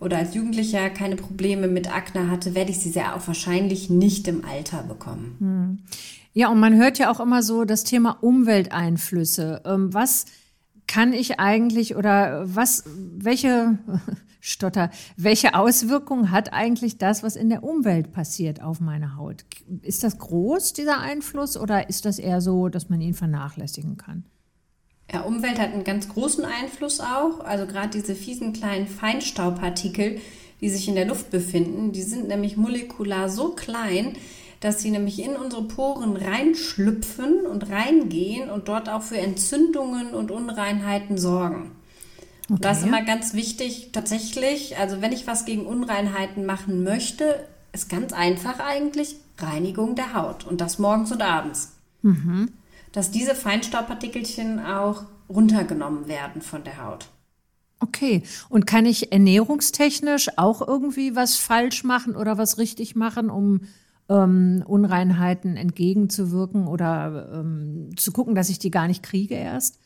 oder 0.00 0.18
als 0.18 0.34
Jugendlicher 0.34 0.90
keine 0.90 1.16
Probleme 1.16 1.68
mit 1.68 1.94
Akne 1.94 2.30
hatte, 2.30 2.54
werde 2.54 2.70
ich 2.70 2.80
sie 2.80 2.90
sehr 2.90 3.14
auch 3.14 3.26
wahrscheinlich 3.26 3.88
nicht 3.88 4.26
im 4.28 4.44
Alter 4.44 4.82
bekommen. 4.82 5.36
Mhm. 5.38 5.78
Ja, 6.32 6.48
und 6.48 6.60
man 6.60 6.76
hört 6.76 6.98
ja 6.98 7.10
auch 7.10 7.20
immer 7.20 7.42
so 7.42 7.64
das 7.64 7.84
Thema 7.84 8.18
Umwelteinflüsse. 8.20 9.62
Ähm, 9.64 9.92
was 9.92 10.26
kann 10.86 11.12
ich 11.12 11.40
eigentlich 11.40 11.96
oder 11.96 12.42
was, 12.44 12.84
welche, 12.86 13.78
Stotter, 14.40 14.90
welche 15.16 15.54
Auswirkungen 15.54 16.30
hat 16.30 16.52
eigentlich 16.52 16.98
das, 16.98 17.22
was 17.22 17.36
in 17.36 17.50
der 17.50 17.62
Umwelt 17.62 18.12
passiert 18.12 18.62
auf 18.62 18.80
meine 18.80 19.16
Haut? 19.16 19.44
Ist 19.82 20.02
das 20.02 20.18
groß, 20.18 20.72
dieser 20.72 21.00
Einfluss, 21.00 21.56
oder 21.56 21.88
ist 21.88 22.06
das 22.06 22.18
eher 22.18 22.40
so, 22.40 22.68
dass 22.68 22.88
man 22.88 23.00
ihn 23.00 23.14
vernachlässigen 23.14 23.96
kann? 23.96 24.24
Ja, 25.12 25.22
Umwelt 25.22 25.58
hat 25.58 25.72
einen 25.72 25.84
ganz 25.84 26.08
großen 26.08 26.44
Einfluss 26.44 27.00
auch. 27.00 27.40
Also 27.40 27.66
gerade 27.66 27.90
diese 27.90 28.14
fiesen 28.14 28.52
kleinen 28.52 28.86
Feinstaubpartikel, 28.86 30.20
die 30.60 30.70
sich 30.70 30.88
in 30.88 30.94
der 30.94 31.06
Luft 31.06 31.30
befinden, 31.30 31.92
die 31.92 32.02
sind 32.02 32.28
nämlich 32.28 32.56
molekular 32.56 33.28
so 33.28 33.50
klein, 33.50 34.14
dass 34.60 34.80
sie 34.80 34.90
nämlich 34.90 35.22
in 35.22 35.36
unsere 35.36 35.62
Poren 35.62 36.16
reinschlüpfen 36.16 37.46
und 37.46 37.70
reingehen 37.70 38.50
und 38.50 38.68
dort 38.68 38.88
auch 38.88 39.02
für 39.02 39.16
Entzündungen 39.16 40.14
und 40.14 40.30
Unreinheiten 40.30 41.16
sorgen. 41.16 41.72
Okay. 42.44 42.52
Und 42.54 42.64
das 42.64 42.78
ist 42.78 42.86
immer 42.86 43.02
ganz 43.02 43.32
wichtig, 43.32 43.90
tatsächlich, 43.92 44.76
also 44.76 45.00
wenn 45.00 45.12
ich 45.12 45.26
was 45.26 45.46
gegen 45.46 45.66
Unreinheiten 45.66 46.44
machen 46.44 46.84
möchte, 46.84 47.46
ist 47.72 47.88
ganz 47.88 48.12
einfach 48.12 48.58
eigentlich 48.58 49.16
Reinigung 49.38 49.94
der 49.94 50.14
Haut 50.14 50.46
und 50.46 50.60
das 50.60 50.78
morgens 50.78 51.10
und 51.10 51.22
abends. 51.22 51.72
Mhm. 52.02 52.50
Dass 52.92 53.10
diese 53.10 53.34
Feinstaubpartikelchen 53.34 54.58
auch 54.64 55.04
runtergenommen 55.28 56.08
werden 56.08 56.42
von 56.42 56.64
der 56.64 56.84
Haut. 56.84 57.06
Okay. 57.78 58.24
Und 58.48 58.66
kann 58.66 58.84
ich 58.84 59.12
ernährungstechnisch 59.12 60.28
auch 60.36 60.66
irgendwie 60.66 61.16
was 61.16 61.36
falsch 61.36 61.84
machen 61.84 62.16
oder 62.16 62.36
was 62.36 62.58
richtig 62.58 62.94
machen, 62.94 63.30
um 63.30 63.62
ähm, 64.10 64.62
Unreinheiten 64.66 65.56
entgegenzuwirken 65.56 66.66
oder 66.66 67.30
ähm, 67.32 67.90
zu 67.96 68.12
gucken, 68.12 68.34
dass 68.34 68.50
ich 68.50 68.58
die 68.58 68.70
gar 68.70 68.88
nicht 68.88 69.02
kriege 69.02 69.36
erst? 69.36 69.78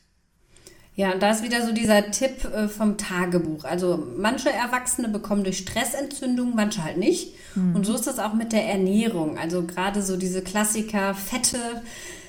Ja, 0.96 1.12
und 1.12 1.22
da 1.22 1.32
ist 1.32 1.42
wieder 1.42 1.66
so 1.66 1.72
dieser 1.72 2.10
Tipp 2.12 2.44
äh, 2.44 2.68
vom 2.68 2.96
Tagebuch. 2.96 3.64
Also 3.64 4.06
manche 4.16 4.50
Erwachsene 4.50 5.08
bekommen 5.08 5.42
durch 5.44 5.58
Stressentzündung, 5.58 6.54
manche 6.54 6.84
halt 6.84 6.98
nicht. 6.98 7.34
Mhm. 7.56 7.74
Und 7.74 7.84
so 7.84 7.94
ist 7.94 8.06
das 8.06 8.18
auch 8.18 8.32
mit 8.32 8.52
der 8.52 8.64
Ernährung. 8.68 9.36
Also 9.36 9.64
gerade 9.64 10.02
so 10.02 10.16
diese 10.16 10.40
Klassiker, 10.40 11.14
Fette, 11.14 11.58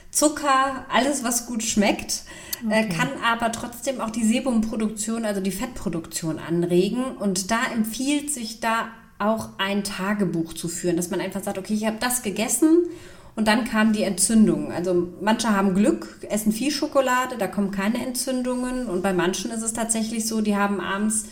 Zucker, 0.09 0.85
alles, 0.91 1.23
was 1.23 1.45
gut 1.45 1.61
schmeckt, 1.61 2.23
äh, 2.69 2.85
okay. 2.85 2.89
kann 2.89 3.09
aber 3.23 3.51
trotzdem 3.51 4.01
auch 4.01 4.09
die 4.09 4.23
Sebumproduktion, 4.23 5.25
also 5.25 5.41
die 5.41 5.51
Fettproduktion 5.51 6.39
anregen. 6.39 7.03
Und 7.17 7.51
da 7.51 7.59
empfiehlt 7.71 8.33
sich 8.33 8.61
da 8.61 8.87
auch 9.17 9.49
ein 9.57 9.83
Tagebuch 9.83 10.53
zu 10.53 10.67
führen, 10.67 10.97
dass 10.97 11.09
man 11.09 11.21
einfach 11.21 11.43
sagt, 11.43 11.57
okay, 11.57 11.73
ich 11.73 11.85
habe 11.85 11.97
das 11.99 12.21
gegessen 12.21 12.85
und 13.35 13.47
dann 13.47 13.65
kam 13.65 13.93
die 13.93 14.03
Entzündung. 14.03 14.71
Also 14.71 15.09
manche 15.21 15.49
haben 15.49 15.75
Glück, 15.75 16.19
essen 16.29 16.51
viel 16.51 16.71
Schokolade, 16.71 17.37
da 17.37 17.47
kommen 17.47 17.71
keine 17.71 18.05
Entzündungen. 18.05 18.87
Und 18.87 19.03
bei 19.03 19.13
manchen 19.13 19.51
ist 19.51 19.61
es 19.61 19.73
tatsächlich 19.73 20.27
so, 20.27 20.41
die 20.41 20.55
haben 20.55 20.79
abends 20.79 21.25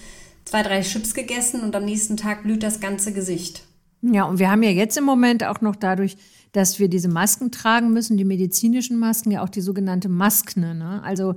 zwei, 0.45 0.63
drei 0.63 0.81
Chips 0.81 1.13
gegessen 1.13 1.61
und 1.61 1.75
am 1.75 1.85
nächsten 1.85 2.17
Tag 2.17 2.43
blüht 2.43 2.63
das 2.63 2.79
ganze 2.79 3.13
Gesicht. 3.13 3.63
Ja, 4.01 4.25
und 4.25 4.39
wir 4.39 4.51
haben 4.51 4.63
ja 4.63 4.69
jetzt 4.69 4.97
im 4.97 5.05
Moment 5.05 5.45
auch 5.45 5.61
noch 5.61 5.77
dadurch, 5.77 6.17
dass 6.51 6.77
wir 6.77 6.89
diese 6.89 7.07
Masken 7.07 7.51
tragen 7.51 7.93
müssen, 7.93 8.17
die 8.17 8.25
medizinischen 8.25 8.99
Masken, 8.99 9.31
ja 9.31 9.41
auch 9.41 9.49
die 9.49 9.61
sogenannte 9.61 10.09
Maskne. 10.09 10.75
Ne? 10.75 11.01
Also 11.03 11.35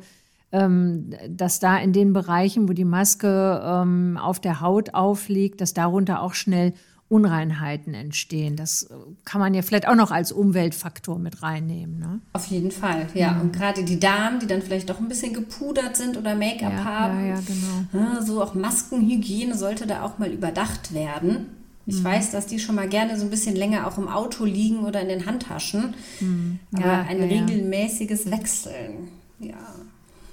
dass 1.29 1.61
da 1.61 1.79
in 1.79 1.93
den 1.93 2.13
Bereichen, 2.13 2.69
wo 2.69 2.73
die 2.73 2.85
Maske 2.85 3.63
ähm, 3.65 4.19
auf 4.21 4.41
der 4.41 4.61
Haut 4.61 4.95
aufliegt, 4.95 5.61
dass 5.61 5.75
darunter 5.75 6.23
auch 6.23 6.35
schnell 6.35 6.73
Unreinheiten 7.09 7.95
entstehen. 7.95 8.57
Das 8.57 8.85
äh, 8.85 8.95
kann 9.25 9.41
man 9.41 9.55
ja 9.55 9.63
vielleicht 9.63 9.87
auch 9.87 9.95
noch 9.95 10.11
als 10.11 10.33
Umweltfaktor 10.33 11.19
mit 11.19 11.41
reinnehmen. 11.43 11.99
Ne? 12.01 12.21
Auf 12.33 12.47
jeden 12.47 12.73
Fall, 12.73 13.07
ja. 13.15 13.33
Mhm. 13.33 13.41
Und 13.43 13.53
gerade 13.53 13.85
die 13.85 14.01
Damen, 14.01 14.41
die 14.41 14.49
dann 14.49 14.61
vielleicht 14.61 14.91
doch 14.91 14.99
ein 14.99 15.09
bisschen 15.09 15.33
gepudert 15.33 15.97
sind 15.97 16.17
oder 16.17 16.35
Make-up 16.35 16.73
ja, 16.73 16.85
haben. 16.85 17.21
Ja, 17.29 17.35
ja, 17.37 17.41
genau. 17.47 18.21
So 18.23 18.43
auch 18.43 18.55
Maskenhygiene 18.55 19.57
sollte 19.57 19.87
da 19.87 20.03
auch 20.03 20.19
mal 20.19 20.31
überdacht 20.31 20.95
werden. 20.95 21.47
Ich 21.87 22.01
mhm. 22.01 22.05
weiß, 22.05 22.33
dass 22.33 22.47
die 22.47 22.59
schon 22.59 22.75
mal 22.75 22.89
gerne 22.89 23.17
so 23.17 23.25
ein 23.25 23.31
bisschen 23.31 23.55
länger 23.55 23.87
auch 23.87 23.99
im 23.99 24.09
Auto 24.09 24.45
liegen 24.45 24.81
oder 24.81 25.01
in 25.01 25.09
den 25.09 25.27
Handtaschen. 25.27 25.95
Mhm. 26.19 26.59
Aber 26.75 26.85
ja, 26.85 27.07
ein 27.09 27.23
regelmäßiges 27.23 28.33
Wechseln, 28.33 29.09
ja. 29.39 29.55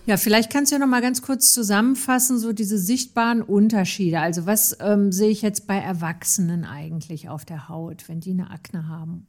Ja, 0.06 0.18
vielleicht 0.18 0.52
kannst 0.52 0.72
du 0.72 0.76
ja 0.76 0.80
noch 0.80 0.88
mal 0.88 1.02
ganz 1.02 1.22
kurz 1.22 1.54
zusammenfassen, 1.54 2.38
so 2.38 2.52
diese 2.52 2.78
sichtbaren 2.78 3.42
Unterschiede. 3.42 4.20
Also 4.20 4.46
was 4.46 4.78
ähm, 4.82 5.12
sehe 5.12 5.30
ich 5.30 5.42
jetzt 5.42 5.66
bei 5.66 5.78
Erwachsenen 5.78 6.66
eigentlich 6.66 7.30
auf 7.30 7.46
der 7.46 7.70
Haut, 7.70 8.10
wenn 8.10 8.20
die 8.20 8.32
eine 8.32 8.52
Akne 8.52 8.90
haben? 8.90 9.28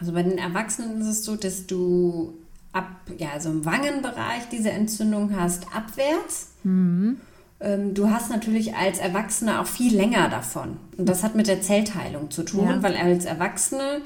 Also 0.00 0.12
bei 0.12 0.22
den 0.22 0.38
Erwachsenen 0.38 1.00
ist 1.00 1.06
es 1.08 1.24
so, 1.24 1.36
dass 1.36 1.66
du 1.66 2.34
ab, 2.72 2.88
ja, 3.18 3.30
also 3.34 3.50
im 3.50 3.64
Wangenbereich 3.64 4.48
diese 4.50 4.70
Entzündung 4.70 5.36
hast, 5.36 5.66
abwärts. 5.74 6.48
Mhm. 6.64 7.18
Ähm, 7.60 7.94
du 7.94 8.10
hast 8.10 8.30
natürlich 8.30 8.74
als 8.74 8.98
Erwachsene 8.98 9.60
auch 9.60 9.66
viel 9.66 9.94
länger 9.94 10.30
davon. 10.30 10.78
Und 10.96 11.06
das 11.08 11.22
hat 11.22 11.34
mit 11.34 11.48
der 11.48 11.60
Zellteilung 11.60 12.30
zu 12.30 12.44
tun, 12.44 12.64
ja. 12.64 12.82
weil 12.82 12.96
als 12.96 13.26
Erwachsene 13.26 14.00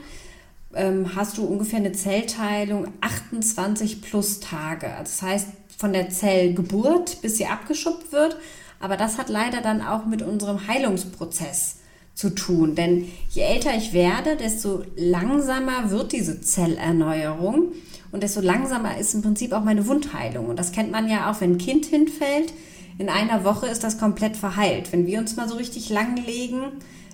ähm, 0.74 1.14
hast 1.14 1.38
du 1.38 1.44
ungefähr 1.44 1.78
eine 1.78 1.92
Zellteilung 1.92 2.88
28 3.00 4.02
plus 4.02 4.40
Tage. 4.40 4.88
Also 4.88 5.04
das 5.04 5.22
heißt, 5.22 5.48
von 5.76 5.92
der 5.92 6.10
Zellgeburt, 6.10 7.20
bis 7.22 7.36
sie 7.36 7.46
abgeschuppt 7.46 8.12
wird. 8.12 8.36
Aber 8.80 8.96
das 8.96 9.18
hat 9.18 9.28
leider 9.28 9.60
dann 9.60 9.82
auch 9.82 10.06
mit 10.06 10.22
unserem 10.22 10.66
Heilungsprozess 10.66 11.76
zu 12.14 12.30
tun. 12.30 12.74
Denn 12.74 13.06
je 13.30 13.42
älter 13.42 13.76
ich 13.76 13.92
werde, 13.92 14.36
desto 14.36 14.82
langsamer 14.96 15.90
wird 15.90 16.12
diese 16.12 16.40
Zellerneuerung 16.40 17.72
und 18.12 18.22
desto 18.22 18.40
langsamer 18.40 18.96
ist 18.98 19.14
im 19.14 19.22
Prinzip 19.22 19.52
auch 19.52 19.64
meine 19.64 19.86
Wundheilung. 19.86 20.46
Und 20.46 20.58
das 20.58 20.72
kennt 20.72 20.90
man 20.90 21.08
ja 21.08 21.30
auch, 21.30 21.40
wenn 21.40 21.52
ein 21.52 21.58
Kind 21.58 21.86
hinfällt. 21.86 22.52
In 22.98 23.10
einer 23.10 23.44
Woche 23.44 23.66
ist 23.66 23.84
das 23.84 23.98
komplett 23.98 24.36
verheilt. 24.36 24.92
Wenn 24.92 25.06
wir 25.06 25.18
uns 25.18 25.36
mal 25.36 25.48
so 25.48 25.56
richtig 25.56 25.90
langlegen, 25.90 26.62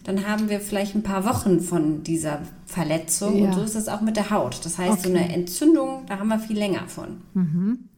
dann 0.04 0.26
haben 0.26 0.49
wir 0.49 0.61
vielleicht 0.61 0.95
ein 0.95 1.02
paar 1.02 1.25
Wochen 1.25 1.61
von 1.61 2.02
dieser 2.04 2.42
Verletzung. 2.66 3.38
Ja. 3.38 3.47
Und 3.47 3.54
so 3.54 3.62
ist 3.62 3.75
es 3.75 3.88
auch 3.88 4.00
mit 4.00 4.16
der 4.16 4.31
Haut. 4.31 4.64
Das 4.64 4.78
heißt, 4.78 4.92
okay. 4.92 5.02
so 5.02 5.09
eine 5.09 5.33
Entzündung, 5.33 6.04
da 6.07 6.19
haben 6.19 6.28
wir 6.28 6.38
viel 6.38 6.59
länger 6.59 6.87
von. 6.87 7.23
Mhm. 7.35 7.88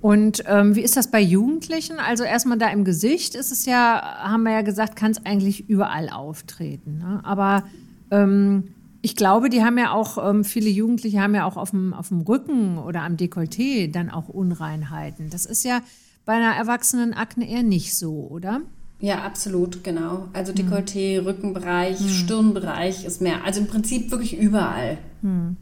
Und 0.00 0.44
ähm, 0.46 0.74
wie 0.74 0.80
ist 0.80 0.96
das 0.96 1.10
bei 1.10 1.20
Jugendlichen? 1.20 1.98
Also 1.98 2.24
erstmal 2.24 2.58
da 2.58 2.68
im 2.70 2.84
Gesicht 2.84 3.34
ist 3.34 3.52
es 3.52 3.66
ja, 3.66 4.00
haben 4.22 4.44
wir 4.44 4.52
ja 4.52 4.62
gesagt, 4.62 4.96
kann 4.96 5.10
es 5.10 5.24
eigentlich 5.26 5.68
überall 5.68 6.08
auftreten. 6.08 6.98
Ne? 6.98 7.20
Aber 7.22 7.64
ähm, 8.10 8.74
ich 9.02 9.16
glaube, 9.16 9.50
die 9.50 9.62
haben 9.62 9.78
ja 9.78 9.92
auch, 9.92 10.18
ähm, 10.26 10.44
viele 10.44 10.70
Jugendliche 10.70 11.20
haben 11.20 11.34
ja 11.34 11.44
auch 11.44 11.56
auf 11.56 11.70
dem, 11.70 11.92
auf 11.92 12.08
dem 12.08 12.22
Rücken 12.22 12.78
oder 12.78 13.02
am 13.02 13.16
Dekolleté 13.16 13.90
dann 13.90 14.10
auch 14.10 14.28
Unreinheiten. 14.28 15.28
Das 15.30 15.44
ist 15.44 15.64
ja 15.64 15.80
bei 16.24 16.34
einer 16.34 16.54
erwachsenen 16.54 17.12
Akne 17.14 17.48
eher 17.48 17.62
nicht 17.62 17.94
so, 17.94 18.26
oder? 18.30 18.60
Ja, 19.00 19.22
absolut, 19.22 19.82
genau. 19.82 20.28
Also 20.32 20.52
Dekolleté, 20.52 21.18
hm. 21.18 21.26
Rückenbereich, 21.26 21.98
hm. 21.98 22.08
Stirnbereich 22.08 23.04
ist 23.04 23.20
mehr. 23.20 23.44
Also 23.44 23.60
im 23.60 23.66
Prinzip 23.66 24.10
wirklich 24.10 24.38
überall. 24.38 24.98
Hm. 25.22 25.56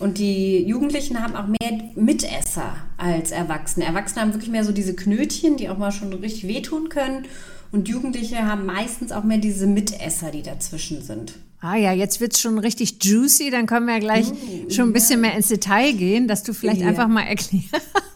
Und 0.00 0.16
die 0.16 0.64
Jugendlichen 0.64 1.22
haben 1.22 1.36
auch 1.36 1.46
mehr 1.46 1.78
Mitesser 1.94 2.74
als 2.96 3.30
Erwachsene. 3.30 3.84
Erwachsene 3.84 4.22
haben 4.22 4.32
wirklich 4.32 4.50
mehr 4.50 4.64
so 4.64 4.72
diese 4.72 4.96
Knötchen, 4.96 5.58
die 5.58 5.68
auch 5.68 5.76
mal 5.76 5.92
schon 5.92 6.12
richtig 6.14 6.48
wehtun 6.48 6.88
können. 6.88 7.26
Und 7.70 7.88
Jugendliche 7.88 8.46
haben 8.46 8.66
meistens 8.66 9.12
auch 9.12 9.24
mehr 9.24 9.38
diese 9.38 9.66
Mitesser, 9.66 10.30
die 10.30 10.42
dazwischen 10.42 11.02
sind. 11.02 11.34
Ah 11.60 11.76
ja, 11.76 11.92
jetzt 11.92 12.20
wird's 12.20 12.40
schon 12.40 12.58
richtig 12.58 13.04
juicy. 13.04 13.50
Dann 13.50 13.66
können 13.66 13.86
wir 13.86 13.94
ja 13.94 14.00
gleich 14.00 14.32
uh, 14.32 14.70
schon 14.70 14.88
ein 14.88 14.92
bisschen 14.94 15.20
mehr 15.20 15.36
ins 15.36 15.48
Detail 15.48 15.92
gehen, 15.92 16.26
dass 16.26 16.42
du 16.42 16.54
vielleicht 16.54 16.80
ja. 16.80 16.88
einfach 16.88 17.06
mal 17.06 17.22
erklärst. 17.22 17.68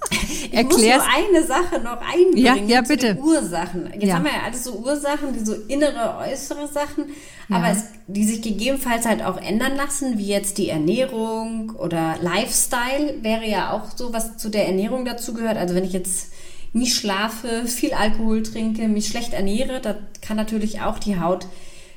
ich 0.52 0.64
muss 0.64 0.78
nur 0.78 0.92
eine 0.92 1.46
Sache 1.46 1.80
noch 1.80 2.00
einbringen. 2.00 2.36
Ja, 2.36 2.54
ja 2.54 2.80
bitte. 2.82 3.16
Ursachen. 3.16 3.88
Jetzt 3.92 4.04
ja. 4.04 4.14
haben 4.14 4.24
wir 4.24 4.32
ja 4.32 4.42
alles 4.44 4.64
so 4.64 4.72
Ursachen, 4.72 5.32
die 5.32 5.44
so 5.44 5.54
innere, 5.68 6.16
äußere 6.18 6.68
Sachen, 6.68 7.06
ja. 7.48 7.56
aber 7.56 7.70
es, 7.70 7.84
die 8.06 8.24
sich 8.24 8.42
gegebenenfalls 8.42 9.06
halt 9.06 9.22
auch 9.22 9.36
ändern 9.36 9.76
lassen, 9.76 10.18
wie 10.18 10.26
jetzt 10.26 10.58
die 10.58 10.68
Ernährung 10.68 11.70
oder 11.78 12.16
Lifestyle 12.20 13.22
wäre 13.22 13.46
ja 13.46 13.72
auch 13.72 13.96
so, 13.96 14.12
was 14.12 14.36
zu 14.36 14.48
der 14.48 14.66
Ernährung 14.66 15.04
dazu 15.04 15.34
gehört. 15.34 15.56
Also 15.56 15.74
wenn 15.74 15.84
ich 15.84 15.92
jetzt 15.92 16.32
nicht 16.72 16.94
schlafe, 16.94 17.66
viel 17.66 17.94
Alkohol 17.94 18.42
trinke, 18.42 18.88
mich 18.88 19.08
schlecht 19.08 19.32
ernähre, 19.32 19.80
da 19.80 19.96
kann 20.20 20.36
natürlich 20.36 20.80
auch 20.80 20.98
die 20.98 21.20
Haut 21.20 21.46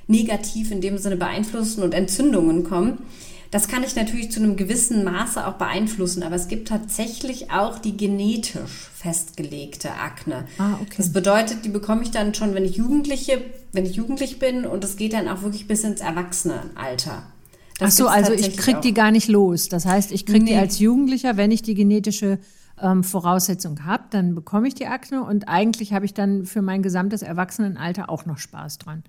negativ 0.08 0.72
in 0.72 0.82
dem 0.82 0.98
Sinne 0.98 1.18
beeinflussen 1.18 1.84
und 1.84 1.94
Entzündungen 1.94 2.64
kommen. 2.64 3.00
Das 3.52 3.68
kann 3.68 3.84
ich 3.84 3.96
natürlich 3.96 4.32
zu 4.32 4.42
einem 4.42 4.58
gewissen 4.58 5.04
Maße 5.04 5.46
auch 5.48 5.54
beeinflussen, 5.54 6.24
aber 6.24 6.36
es 6.36 6.48
gibt 6.48 6.68
tatsächlich 6.68 7.52
auch 7.52 7.80
die 7.80 7.96
genetisch 7.96 8.90
festgelegte 8.94 9.92
Akne. 9.92 10.46
Ah, 10.58 10.74
okay. 10.82 10.96
Das 10.98 11.14
bedeutet, 11.14 11.64
die 11.66 11.70
bekomme 11.70 12.04
ich 12.04 12.12
dann 12.12 12.34
schon, 12.34 12.54
wenn 12.54 12.66
ich 12.66 12.76
Jugendliche, 12.76 13.42
wenn 13.72 13.86
ich 13.86 13.96
jugendlich 13.96 14.40
bin 14.40 14.66
und 14.66 14.84
es 14.84 14.98
geht 14.98 15.14
dann 15.14 15.28
auch 15.28 15.42
wirklich 15.44 15.68
bis 15.68 15.84
ins 15.84 16.02
Erwachsenenalter. 16.02 17.24
Das 17.80 17.94
Ach 17.94 17.98
so, 17.98 18.08
also 18.08 18.34
ich 18.34 18.58
kriege 18.58 18.82
die 18.82 18.94
gar 18.94 19.12
nicht 19.12 19.28
los. 19.28 19.70
Das 19.70 19.86
heißt, 19.86 20.12
ich 20.12 20.26
kriege 20.26 20.44
nee. 20.44 20.52
die 20.52 20.58
als 20.58 20.80
Jugendlicher, 20.80 21.38
wenn 21.38 21.52
ich 21.52 21.62
die 21.62 21.76
genetische 21.76 22.40
ähm, 22.82 23.04
Voraussetzung 23.04 23.86
habe, 23.86 24.06
dann 24.10 24.36
bekomme 24.36 24.68
ich 24.68 24.76
die 24.76 24.88
Akne 24.88 25.24
und 25.24 25.48
eigentlich 25.48 25.94
habe 25.94 26.06
ich 26.06 26.14
dann 26.14 26.46
für 26.46 26.62
mein 26.62 26.82
gesamtes 26.82 27.22
Erwachsenenalter 27.22 28.10
auch 28.10 28.26
noch 28.26 28.38
Spaß 28.38 28.80
dran. 28.80 29.04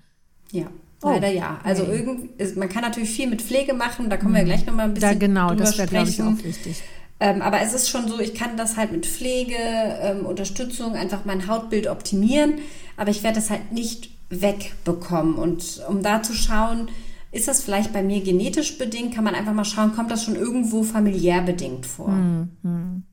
Ja, 0.51 0.67
Oh, 1.01 1.11
Leider 1.11 1.31
ja. 1.31 1.59
Also 1.63 1.83
okay. 1.83 1.95
irgendwie, 1.95 2.59
man 2.59 2.67
kann 2.67 2.81
natürlich 2.81 3.11
viel 3.11 3.27
mit 3.27 3.41
Pflege 3.41 3.73
machen, 3.73 4.09
da 4.09 4.17
kommen 4.17 4.35
wir 4.35 4.41
mhm. 4.41 4.47
gleich 4.47 4.65
nochmal 4.65 4.87
ein 4.87 4.93
bisschen. 4.93 5.13
Da, 5.13 5.17
genau, 5.17 5.53
das 5.53 5.77
wäre, 5.77 5.87
glaube 5.87 6.09
ich, 6.09 6.21
auch 6.21 6.43
wichtig. 6.43 6.83
Ähm, 7.21 7.41
aber 7.41 7.61
es 7.61 7.73
ist 7.73 7.89
schon 7.89 8.07
so, 8.07 8.19
ich 8.19 8.33
kann 8.33 8.57
das 8.57 8.77
halt 8.77 8.91
mit 8.91 9.05
Pflege, 9.05 9.55
ähm, 10.01 10.25
Unterstützung, 10.25 10.95
einfach 10.95 11.25
mein 11.25 11.47
Hautbild 11.47 11.87
optimieren, 11.87 12.55
aber 12.97 13.11
ich 13.11 13.23
werde 13.23 13.35
das 13.35 13.49
halt 13.49 13.71
nicht 13.71 14.09
wegbekommen. 14.29 15.35
Und 15.35 15.81
um 15.87 16.01
da 16.01 16.21
zu 16.21 16.33
schauen, 16.33 16.89
ist 17.31 17.47
das 17.47 17.61
vielleicht 17.61 17.93
bei 17.93 18.03
mir 18.03 18.21
genetisch 18.21 18.77
bedingt, 18.77 19.13
kann 19.13 19.23
man 19.23 19.35
einfach 19.35 19.53
mal 19.53 19.65
schauen, 19.65 19.93
kommt 19.95 20.11
das 20.11 20.23
schon 20.23 20.35
irgendwo 20.35 20.83
familiär 20.83 21.41
bedingt 21.41 21.85
vor. 21.85 22.09
Mhm. 22.09 23.03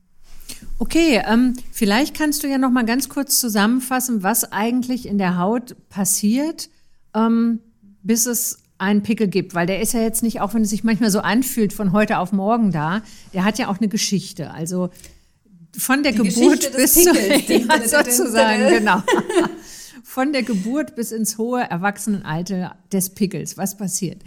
Okay, 0.79 1.21
ähm, 1.25 1.53
vielleicht 1.71 2.15
kannst 2.15 2.43
du 2.43 2.47
ja 2.47 2.57
noch 2.57 2.71
mal 2.71 2.85
ganz 2.85 3.09
kurz 3.09 3.39
zusammenfassen, 3.39 4.23
was 4.23 4.51
eigentlich 4.51 5.05
in 5.05 5.17
der 5.17 5.37
Haut 5.37 5.75
passiert, 5.89 6.69
ähm, 7.13 7.59
bis 8.03 8.25
es 8.25 8.59
einen 8.77 9.01
Pickel 9.01 9.27
gibt, 9.27 9.55
weil 9.55 9.65
der 9.65 9.81
ist 9.81 9.93
ja 9.93 10.01
jetzt 10.01 10.21
nicht, 10.21 10.39
auch 10.39 10.53
wenn 10.53 10.61
es 10.61 10.69
sich 10.69 10.83
manchmal 10.83 11.09
so 11.09 11.19
anfühlt, 11.19 11.73
von 11.73 11.91
heute 11.93 12.19
auf 12.19 12.31
morgen 12.31 12.71
da. 12.71 13.01
Der 13.33 13.43
hat 13.43 13.57
ja 13.57 13.69
auch 13.69 13.77
eine 13.77 13.87
Geschichte. 13.87 14.51
Also 14.51 14.89
von 15.75 16.03
der 16.03 16.11
Die 16.11 16.19
Geburt 16.19 16.71
bis 16.75 16.93
zu, 16.93 17.11
ja, 17.47 17.87
sozusagen, 17.87 18.67
genau. 18.69 19.01
Von 20.03 20.33
der 20.33 20.41
Geburt 20.41 20.95
bis 20.95 21.11
ins 21.11 21.37
hohe 21.37 21.61
Erwachsenenalter 21.61 22.75
des 22.91 23.09
Pickels. 23.09 23.57
Was 23.57 23.77
passiert? 23.77 24.23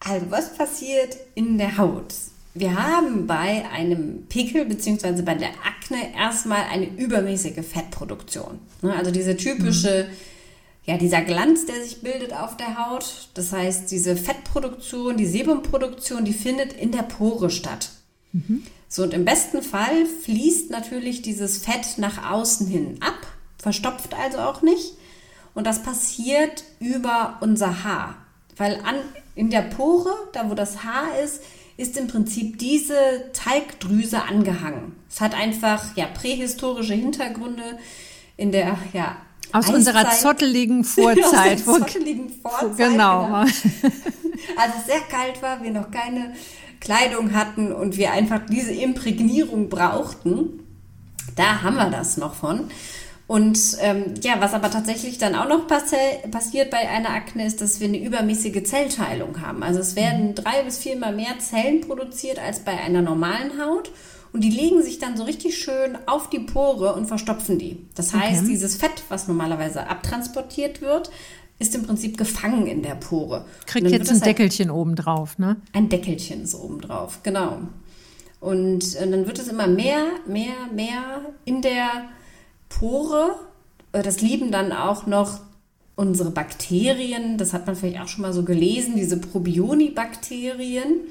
Also 0.00 0.26
was 0.28 0.54
passiert 0.54 1.16
in 1.34 1.56
der 1.56 1.78
Haut? 1.78 2.12
wir 2.54 2.74
haben 2.74 3.26
bei 3.26 3.64
einem 3.72 4.26
Pickel 4.28 4.66
bzw. 4.66 5.22
bei 5.22 5.34
der 5.34 5.48
Akne 5.48 6.14
erstmal 6.14 6.64
eine 6.70 6.86
übermäßige 6.86 7.64
Fettproduktion. 7.64 8.58
Ne, 8.82 8.94
also 8.94 9.10
diese 9.10 9.36
typische, 9.36 10.08
mhm. 10.08 10.14
Ja, 10.84 10.96
dieser 10.96 11.22
Glanz, 11.22 11.66
der 11.66 11.82
sich 11.82 12.02
bildet 12.02 12.32
auf 12.32 12.56
der 12.56 12.76
Haut. 12.76 13.28
Das 13.34 13.52
heißt, 13.52 13.90
diese 13.90 14.16
Fettproduktion, 14.16 15.16
die 15.16 15.26
Sebumproduktion, 15.26 16.24
die 16.24 16.32
findet 16.32 16.72
in 16.72 16.90
der 16.90 17.02
Pore 17.02 17.50
statt. 17.50 17.90
Mhm. 18.32 18.64
So, 18.88 19.04
und 19.04 19.14
im 19.14 19.24
besten 19.24 19.62
Fall 19.62 20.06
fließt 20.06 20.70
natürlich 20.70 21.22
dieses 21.22 21.58
Fett 21.58 21.98
nach 21.98 22.30
außen 22.30 22.66
hin 22.66 22.98
ab, 23.00 23.26
verstopft 23.58 24.14
also 24.14 24.38
auch 24.38 24.62
nicht. 24.62 24.94
Und 25.54 25.66
das 25.66 25.82
passiert 25.82 26.64
über 26.80 27.38
unser 27.40 27.84
Haar. 27.84 28.16
Weil 28.56 28.80
an, 28.84 28.96
in 29.34 29.50
der 29.50 29.62
Pore, 29.62 30.12
da 30.32 30.50
wo 30.50 30.54
das 30.54 30.82
Haar 30.82 31.18
ist, 31.22 31.42
ist 31.76 31.96
im 31.96 32.06
Prinzip 32.06 32.58
diese 32.58 33.30
Talgdrüse 33.32 34.22
angehangen. 34.22 34.96
Es 35.08 35.20
hat 35.20 35.34
einfach 35.34 35.96
ja 35.96 36.06
prähistorische 36.06 36.94
Hintergründe 36.94 37.78
in 38.36 38.52
der 38.52 38.76
ja 38.92 39.16
aus 39.52 39.66
Eiszeit. 39.66 39.74
unserer 39.74 40.10
zotteligen 40.10 40.84
Vorzeit. 40.84 41.24
Aus 41.24 41.64
der 41.78 41.86
zotteligen 41.86 42.30
Vorzeit. 42.30 42.76
Genau. 42.76 43.24
genau. 43.24 43.36
Als 44.56 44.72
es 44.80 44.86
sehr 44.86 45.00
kalt 45.08 45.40
war, 45.42 45.62
wir 45.62 45.70
noch 45.70 45.90
keine 45.90 46.34
Kleidung 46.80 47.34
hatten 47.34 47.72
und 47.72 47.96
wir 47.96 48.12
einfach 48.12 48.40
diese 48.50 48.72
Imprägnierung 48.72 49.68
brauchten, 49.68 50.60
da 51.36 51.62
haben 51.62 51.76
wir 51.76 51.90
das 51.90 52.16
noch 52.16 52.34
von. 52.34 52.70
Und 53.28 53.58
ähm, 53.80 54.14
ja, 54.22 54.34
was 54.40 54.52
aber 54.52 54.70
tatsächlich 54.70 55.16
dann 55.16 55.34
auch 55.34 55.48
noch 55.48 55.66
passi 55.66 55.96
passiert 56.30 56.70
bei 56.70 56.88
einer 56.88 57.10
Akne 57.10 57.46
ist, 57.46 57.60
dass 57.60 57.80
wir 57.80 57.88
eine 57.88 58.02
übermäßige 58.02 58.64
Zellteilung 58.64 59.40
haben. 59.40 59.62
Also 59.62 59.80
es 59.80 59.96
werden 59.96 60.34
drei 60.34 60.62
bis 60.64 60.78
viermal 60.78 61.14
mehr 61.14 61.38
Zellen 61.38 61.80
produziert 61.80 62.38
als 62.38 62.60
bei 62.60 62.72
einer 62.72 63.00
normalen 63.00 63.52
Haut. 63.58 63.90
Und 64.32 64.42
die 64.42 64.50
legen 64.50 64.82
sich 64.82 64.98
dann 64.98 65.16
so 65.16 65.24
richtig 65.24 65.58
schön 65.58 65.98
auf 66.06 66.30
die 66.30 66.38
Pore 66.38 66.94
und 66.94 67.06
verstopfen 67.06 67.58
die. 67.58 67.86
Das 67.94 68.14
heißt, 68.14 68.42
okay. 68.42 68.50
dieses 68.50 68.76
Fett, 68.76 69.02
was 69.08 69.28
normalerweise 69.28 69.86
abtransportiert 69.86 70.80
wird, 70.80 71.10
ist 71.58 71.74
im 71.74 71.84
Prinzip 71.84 72.16
gefangen 72.16 72.66
in 72.66 72.82
der 72.82 72.94
Pore. 72.94 73.44
Kriegt 73.66 73.90
jetzt 73.90 74.08
ein 74.08 74.16
halt 74.16 74.26
Deckelchen 74.26 74.70
oben 74.70 74.96
drauf, 74.96 75.38
ne? 75.38 75.56
Ein 75.72 75.88
Deckelchen 75.88 76.42
ist 76.42 76.54
oben 76.54 76.80
drauf, 76.80 77.20
genau. 77.22 77.58
Und, 77.58 77.70
und 78.40 78.96
äh, 78.96 79.10
dann 79.10 79.26
wird 79.26 79.38
es 79.38 79.48
immer 79.48 79.66
mehr, 79.66 80.06
mehr, 80.26 80.54
mehr 80.74 81.20
in 81.44 81.62
der 81.62 82.08
Pore. 82.68 83.36
Äh, 83.92 84.02
das 84.02 84.20
lieben 84.20 84.50
dann 84.50 84.72
auch 84.72 85.06
noch 85.06 85.40
unsere 85.94 86.30
Bakterien. 86.30 87.38
Das 87.38 87.52
hat 87.52 87.66
man 87.66 87.76
vielleicht 87.76 88.00
auch 88.00 88.08
schon 88.08 88.22
mal 88.22 88.32
so 88.32 88.44
gelesen, 88.44 88.96
diese 88.96 89.18
Probioni-Bakterien. 89.18 91.02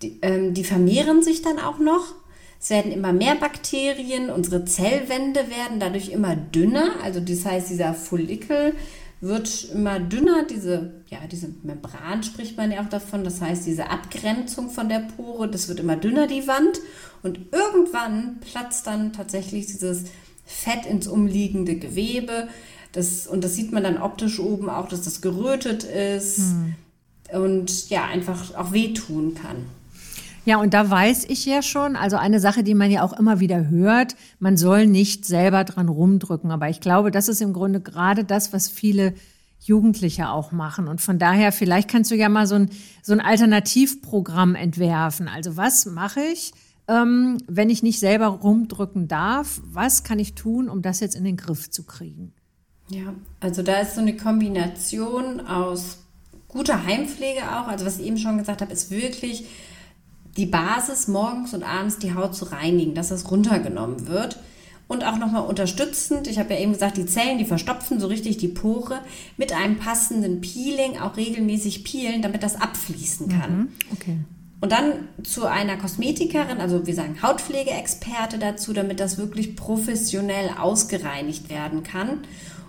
Die, 0.00 0.18
ähm, 0.22 0.54
die 0.54 0.64
vermehren 0.64 1.22
sich 1.22 1.42
dann 1.42 1.58
auch 1.58 1.78
noch. 1.78 2.14
Es 2.62 2.70
werden 2.70 2.92
immer 2.92 3.12
mehr 3.12 3.34
Bakterien, 3.34 4.30
unsere 4.30 4.64
Zellwände 4.64 5.40
werden 5.50 5.80
dadurch 5.80 6.10
immer 6.10 6.36
dünner. 6.36 6.92
Also 7.02 7.18
das 7.18 7.44
heißt, 7.44 7.70
dieser 7.70 7.92
Follikel 7.92 8.74
wird 9.20 9.70
immer 9.72 9.98
dünner, 9.98 10.44
diese, 10.48 10.92
ja, 11.10 11.18
diese 11.30 11.48
Membran 11.64 12.22
spricht 12.22 12.56
man 12.56 12.70
ja 12.70 12.80
auch 12.80 12.88
davon, 12.88 13.24
das 13.24 13.40
heißt 13.40 13.66
diese 13.66 13.90
Abgrenzung 13.90 14.70
von 14.70 14.88
der 14.88 15.00
Pore, 15.16 15.48
das 15.48 15.68
wird 15.68 15.80
immer 15.80 15.96
dünner, 15.96 16.28
die 16.28 16.46
Wand. 16.46 16.80
Und 17.24 17.40
irgendwann 17.50 18.38
platzt 18.38 18.86
dann 18.86 19.12
tatsächlich 19.12 19.66
dieses 19.66 20.04
Fett 20.44 20.86
ins 20.86 21.08
umliegende 21.08 21.74
Gewebe. 21.76 22.46
Das, 22.92 23.26
und 23.26 23.42
das 23.42 23.56
sieht 23.56 23.72
man 23.72 23.82
dann 23.82 24.00
optisch 24.00 24.38
oben 24.38 24.70
auch, 24.70 24.88
dass 24.88 25.02
das 25.02 25.20
gerötet 25.20 25.82
ist 25.82 26.38
hm. 26.38 26.74
und 27.42 27.90
ja, 27.90 28.04
einfach 28.04 28.54
auch 28.54 28.70
wehtun 28.72 29.34
kann. 29.34 29.66
Ja, 30.44 30.56
und 30.56 30.74
da 30.74 30.90
weiß 30.90 31.26
ich 31.28 31.46
ja 31.46 31.62
schon, 31.62 31.94
also 31.94 32.16
eine 32.16 32.40
Sache, 32.40 32.64
die 32.64 32.74
man 32.74 32.90
ja 32.90 33.02
auch 33.02 33.12
immer 33.12 33.38
wieder 33.38 33.68
hört, 33.68 34.16
man 34.40 34.56
soll 34.56 34.86
nicht 34.86 35.24
selber 35.24 35.62
dran 35.62 35.88
rumdrücken. 35.88 36.50
Aber 36.50 36.68
ich 36.68 36.80
glaube, 36.80 37.12
das 37.12 37.28
ist 37.28 37.40
im 37.40 37.52
Grunde 37.52 37.80
gerade 37.80 38.24
das, 38.24 38.52
was 38.52 38.68
viele 38.68 39.14
Jugendliche 39.60 40.30
auch 40.30 40.50
machen. 40.50 40.88
Und 40.88 41.00
von 41.00 41.20
daher, 41.20 41.52
vielleicht 41.52 41.88
kannst 41.88 42.10
du 42.10 42.16
ja 42.16 42.28
mal 42.28 42.48
so 42.48 42.56
ein, 42.56 42.70
so 43.02 43.12
ein 43.12 43.20
Alternativprogramm 43.20 44.56
entwerfen. 44.56 45.28
Also 45.28 45.56
was 45.56 45.86
mache 45.86 46.20
ich, 46.20 46.52
ähm, 46.88 47.38
wenn 47.46 47.70
ich 47.70 47.84
nicht 47.84 48.00
selber 48.00 48.26
rumdrücken 48.26 49.06
darf? 49.06 49.60
Was 49.64 50.02
kann 50.02 50.18
ich 50.18 50.34
tun, 50.34 50.68
um 50.68 50.82
das 50.82 50.98
jetzt 50.98 51.14
in 51.14 51.22
den 51.22 51.36
Griff 51.36 51.70
zu 51.70 51.84
kriegen? 51.84 52.32
Ja, 52.88 53.14
also 53.38 53.62
da 53.62 53.78
ist 53.80 53.94
so 53.94 54.00
eine 54.00 54.16
Kombination 54.16 55.40
aus 55.40 55.98
guter 56.48 56.84
Heimpflege 56.84 57.42
auch. 57.42 57.68
Also 57.68 57.86
was 57.86 58.00
ich 58.00 58.06
eben 58.06 58.18
schon 58.18 58.38
gesagt 58.38 58.60
habe, 58.60 58.72
ist 58.72 58.90
wirklich 58.90 59.46
die 60.36 60.46
Basis 60.46 61.08
morgens 61.08 61.54
und 61.54 61.62
abends 61.62 61.98
die 61.98 62.14
Haut 62.14 62.34
zu 62.34 62.46
reinigen, 62.46 62.94
dass 62.94 63.08
das 63.08 63.30
runtergenommen 63.30 64.08
wird. 64.08 64.38
Und 64.88 65.04
auch 65.04 65.16
nochmal 65.16 65.46
unterstützend, 65.46 66.26
ich 66.26 66.38
habe 66.38 66.54
ja 66.54 66.60
eben 66.60 66.72
gesagt, 66.72 66.96
die 66.96 67.06
Zellen, 67.06 67.38
die 67.38 67.44
verstopfen 67.44 67.98
so 67.98 68.08
richtig 68.08 68.36
die 68.36 68.48
Pore, 68.48 69.00
mit 69.36 69.52
einem 69.52 69.78
passenden 69.78 70.40
Peeling 70.40 70.98
auch 70.98 71.16
regelmäßig 71.16 71.84
peelen, 71.84 72.20
damit 72.20 72.42
das 72.42 72.60
abfließen 72.60 73.28
kann. 73.28 73.56
Mhm, 73.56 73.68
okay. 73.92 74.18
Und 74.60 74.70
dann 74.70 75.08
zu 75.24 75.46
einer 75.46 75.76
Kosmetikerin, 75.76 76.58
also 76.58 76.86
wir 76.86 76.94
sagen 76.94 77.20
Hautpflegeexperte 77.20 78.38
dazu, 78.38 78.72
damit 78.72 79.00
das 79.00 79.18
wirklich 79.18 79.56
professionell 79.56 80.50
ausgereinigt 80.56 81.48
werden 81.48 81.82
kann. 81.82 82.20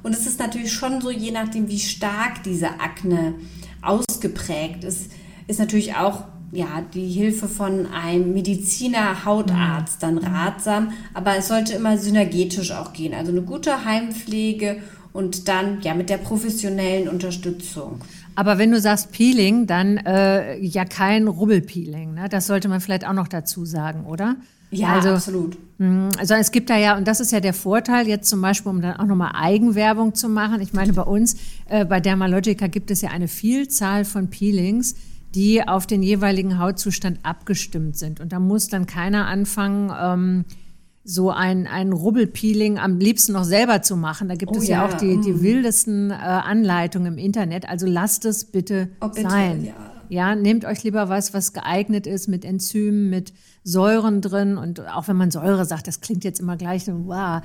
Und 0.01 0.15
es 0.15 0.25
ist 0.25 0.39
natürlich 0.39 0.73
schon 0.73 1.01
so, 1.01 1.11
je 1.11 1.31
nachdem, 1.31 1.67
wie 1.67 1.79
stark 1.79 2.41
diese 2.43 2.79
Akne 2.79 3.35
ausgeprägt 3.81 4.83
ist, 4.83 5.11
ist 5.47 5.59
natürlich 5.59 5.95
auch 5.95 6.23
ja, 6.53 6.83
die 6.93 7.07
Hilfe 7.07 7.47
von 7.47 7.87
einem 7.87 8.33
Mediziner, 8.33 9.25
Hautarzt 9.25 10.03
dann 10.03 10.19
ratsam. 10.19 10.91
Aber 11.13 11.35
es 11.35 11.47
sollte 11.47 11.73
immer 11.73 11.97
synergetisch 11.97 12.71
auch 12.71 12.93
gehen. 12.93 13.13
Also 13.13 13.31
eine 13.31 13.41
gute 13.41 13.85
Heimpflege 13.85 14.77
und 15.13 15.47
dann 15.47 15.81
ja 15.81 15.93
mit 15.95 16.09
der 16.09 16.17
professionellen 16.17 17.09
Unterstützung. 17.09 18.01
Aber 18.35 18.57
wenn 18.57 18.71
du 18.71 18.79
sagst 18.79 19.11
Peeling, 19.11 19.67
dann 19.67 19.97
äh, 19.97 20.59
ja 20.59 20.85
kein 20.85 21.27
Rubbelpeeling. 21.27 22.13
Ne? 22.13 22.29
Das 22.29 22.47
sollte 22.47 22.67
man 22.67 22.81
vielleicht 22.81 23.07
auch 23.07 23.13
noch 23.13 23.27
dazu 23.27 23.65
sagen, 23.65 24.05
oder? 24.05 24.35
Ja, 24.71 24.93
also, 24.93 25.09
absolut. 25.09 25.57
Mh, 25.77 26.09
also 26.17 26.33
es 26.33 26.51
gibt 26.51 26.69
da 26.69 26.77
ja, 26.77 26.97
und 26.97 27.07
das 27.07 27.19
ist 27.19 27.31
ja 27.31 27.39
der 27.39 27.53
Vorteil, 27.53 28.07
jetzt 28.07 28.27
zum 28.27 28.41
Beispiel, 28.41 28.71
um 28.71 28.81
dann 28.81 28.97
auch 28.97 29.05
nochmal 29.05 29.33
Eigenwerbung 29.35 30.15
zu 30.15 30.29
machen. 30.29 30.61
Ich 30.61 30.73
meine, 30.73 30.93
bei 30.93 31.03
uns, 31.03 31.35
äh, 31.69 31.85
bei 31.85 31.99
Dermalogica 31.99 32.67
gibt 32.67 32.89
es 32.89 33.01
ja 33.01 33.09
eine 33.09 33.27
Vielzahl 33.27 34.03
von 34.03 34.29
Peelings, 34.29 34.95
die 35.35 35.67
auf 35.67 35.87
den 35.87 36.03
jeweiligen 36.03 36.59
Hautzustand 36.59 37.19
abgestimmt 37.23 37.97
sind. 37.97 38.19
Und 38.19 38.31
da 38.31 38.39
muss 38.39 38.67
dann 38.67 38.85
keiner 38.85 39.27
anfangen, 39.27 39.91
ähm, 39.99 40.45
so 41.03 41.31
ein, 41.31 41.67
ein 41.67 41.91
Rubbelpeeling 41.91 42.79
am 42.79 42.97
liebsten 42.97 43.33
noch 43.33 43.43
selber 43.43 43.81
zu 43.81 43.97
machen. 43.97 44.29
Da 44.29 44.35
gibt 44.35 44.53
oh, 44.53 44.57
es 44.57 44.67
ja, 44.67 44.77
ja, 44.77 44.85
auch 44.85 44.93
die, 44.93 45.19
die 45.19 45.33
mm. 45.33 45.41
wildesten 45.41 46.11
äh, 46.11 46.13
Anleitungen 46.13 47.13
im 47.13 47.17
Internet. 47.17 47.67
Also 47.67 47.85
lasst 47.87 48.23
es 48.25 48.45
bitte, 48.45 48.89
oh, 49.01 49.09
bitte 49.09 49.29
sein. 49.29 49.65
Ja. 49.65 49.73
ja, 50.07 50.35
nehmt 50.35 50.63
euch 50.63 50.83
lieber 50.83 51.09
was, 51.09 51.33
was 51.33 51.51
geeignet 51.51 52.07
ist 52.07 52.29
mit 52.29 52.45
Enzymen, 52.45 53.09
mit 53.09 53.33
Säuren 53.65 54.21
drin. 54.21 54.57
Und 54.57 54.79
auch 54.87 55.09
wenn 55.09 55.17
man 55.17 55.29
Säure 55.29 55.65
sagt, 55.65 55.87
das 55.87 55.99
klingt 55.99 56.23
jetzt 56.23 56.39
immer 56.39 56.55
gleich 56.55 56.85
so, 56.85 56.93
wow, 57.05 57.41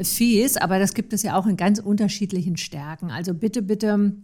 fies, 0.00 0.56
aber 0.56 0.78
das 0.78 0.94
gibt 0.94 1.12
es 1.12 1.24
ja 1.24 1.36
auch 1.36 1.46
in 1.46 1.56
ganz 1.56 1.80
unterschiedlichen 1.80 2.56
Stärken. 2.56 3.10
Also 3.10 3.34
bitte, 3.34 3.60
bitte 3.60 4.14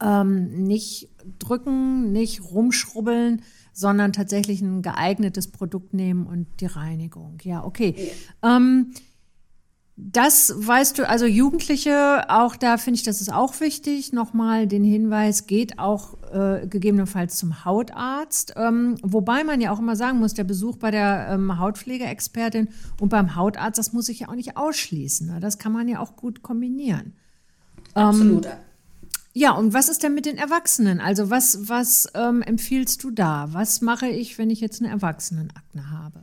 ähm, 0.00 0.64
nicht 0.64 1.08
drücken, 1.38 2.12
nicht 2.12 2.42
rumschrubbeln, 2.42 3.42
sondern 3.72 4.12
tatsächlich 4.12 4.60
ein 4.60 4.82
geeignetes 4.82 5.48
Produkt 5.48 5.94
nehmen 5.94 6.26
und 6.26 6.46
die 6.60 6.66
Reinigung. 6.66 7.38
Ja, 7.42 7.64
okay. 7.64 7.94
Ja. 8.42 8.56
Ähm, 8.56 8.92
das 10.00 10.54
weißt 10.56 10.98
du, 10.98 11.08
also 11.08 11.26
Jugendliche, 11.26 12.24
auch 12.28 12.54
da 12.54 12.76
finde 12.76 12.98
ich, 12.98 13.02
das 13.02 13.20
ist 13.20 13.32
auch 13.32 13.58
wichtig. 13.58 14.12
Nochmal 14.12 14.68
den 14.68 14.84
Hinweis, 14.84 15.48
geht 15.48 15.80
auch 15.80 16.14
äh, 16.32 16.68
gegebenenfalls 16.68 17.36
zum 17.36 17.64
Hautarzt. 17.64 18.54
Ähm, 18.56 18.94
wobei 19.02 19.42
man 19.42 19.60
ja 19.60 19.72
auch 19.72 19.80
immer 19.80 19.96
sagen 19.96 20.20
muss, 20.20 20.34
der 20.34 20.44
Besuch 20.44 20.76
bei 20.76 20.92
der 20.92 21.30
ähm, 21.32 21.58
Hautpflegeexpertin 21.58 22.68
und 23.00 23.08
beim 23.08 23.34
Hautarzt, 23.34 23.76
das 23.76 23.92
muss 23.92 24.08
ich 24.08 24.20
ja 24.20 24.28
auch 24.28 24.36
nicht 24.36 24.56
ausschließen. 24.56 25.26
Ne? 25.26 25.40
Das 25.40 25.58
kann 25.58 25.72
man 25.72 25.88
ja 25.88 25.98
auch 25.98 26.14
gut 26.14 26.42
kombinieren. 26.42 27.14
Absolut. 27.94 28.46
Ähm, 28.46 28.52
ja, 29.34 29.52
und 29.52 29.72
was 29.74 29.88
ist 29.88 30.02
denn 30.02 30.14
mit 30.14 30.26
den 30.26 30.36
Erwachsenen? 30.36 31.00
Also 31.00 31.30
was, 31.30 31.68
was 31.68 32.08
ähm, 32.14 32.42
empfiehlst 32.42 33.02
du 33.04 33.10
da? 33.10 33.48
Was 33.52 33.80
mache 33.80 34.08
ich, 34.08 34.38
wenn 34.38 34.50
ich 34.50 34.60
jetzt 34.60 34.82
eine 34.82 34.90
Erwachsenenakne 34.90 35.90
habe? 35.90 36.22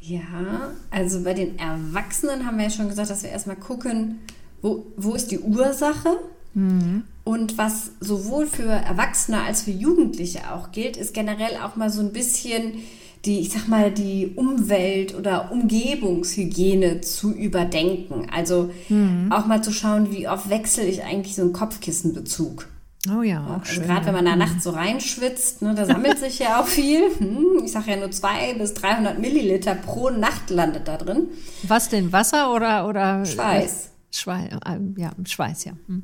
Ja, 0.00 0.70
also 0.90 1.22
bei 1.22 1.34
den 1.34 1.58
Erwachsenen 1.58 2.46
haben 2.46 2.56
wir 2.56 2.64
ja 2.64 2.70
schon 2.70 2.88
gesagt, 2.88 3.10
dass 3.10 3.22
wir 3.22 3.30
erstmal 3.30 3.56
gucken, 3.56 4.20
wo, 4.62 4.86
wo 4.96 5.14
ist 5.14 5.30
die 5.30 5.40
Ursache? 5.40 6.18
Mhm. 6.54 7.04
Und 7.24 7.58
was 7.58 7.90
sowohl 8.00 8.46
für 8.46 8.64
Erwachsene 8.64 9.42
als 9.42 9.62
für 9.62 9.70
Jugendliche 9.70 10.52
auch 10.52 10.72
gilt, 10.72 10.96
ist 10.96 11.12
generell 11.12 11.58
auch 11.58 11.76
mal 11.76 11.90
so 11.90 12.00
ein 12.00 12.12
bisschen 12.12 12.78
die, 13.24 13.40
ich 13.40 13.50
sag 13.50 13.68
mal, 13.68 13.90
die 13.90 14.32
Umwelt- 14.34 15.14
oder 15.14 15.52
Umgebungshygiene 15.52 17.00
zu 17.02 17.32
überdenken. 17.32 18.28
Also 18.34 18.70
mhm. 18.88 19.30
auch 19.30 19.46
mal 19.46 19.62
zu 19.62 19.72
schauen, 19.72 20.10
wie 20.10 20.28
oft 20.28 20.48
wechsle 20.48 20.84
ich 20.84 21.04
eigentlich 21.04 21.34
so 21.34 21.42
einen 21.42 21.52
Kopfkissenbezug. 21.52 22.68
Oh 23.08 23.22
ja, 23.22 23.42
auch 23.46 23.66
also 23.66 23.80
Gerade 23.80 24.06
wenn 24.06 24.14
man 24.14 24.26
da 24.26 24.36
nachts 24.36 24.64
so 24.64 24.70
reinschwitzt, 24.70 25.62
ne, 25.62 25.74
da 25.74 25.86
sammelt 25.86 26.18
sich 26.18 26.38
ja 26.38 26.60
auch 26.60 26.66
viel. 26.66 27.00
Hm, 27.18 27.62
ich 27.64 27.72
sage 27.72 27.92
ja 27.92 27.96
nur 27.96 28.10
200 28.10 28.58
bis 28.58 28.74
300 28.74 29.18
Milliliter 29.18 29.74
pro 29.74 30.10
Nacht 30.10 30.50
landet 30.50 30.86
da 30.86 30.98
drin. 30.98 31.28
Was 31.62 31.88
denn, 31.88 32.12
Wasser 32.12 32.52
oder? 32.52 32.86
oder 32.86 33.24
Schweiß. 33.24 33.90
Schweiß, 34.12 34.52
äh, 34.52 35.00
ja, 35.00 35.12
Schweiß, 35.24 35.64
ja. 35.64 35.72
Hm. 35.86 36.02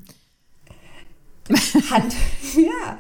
Hand, 1.91 2.15
ja, 2.57 2.99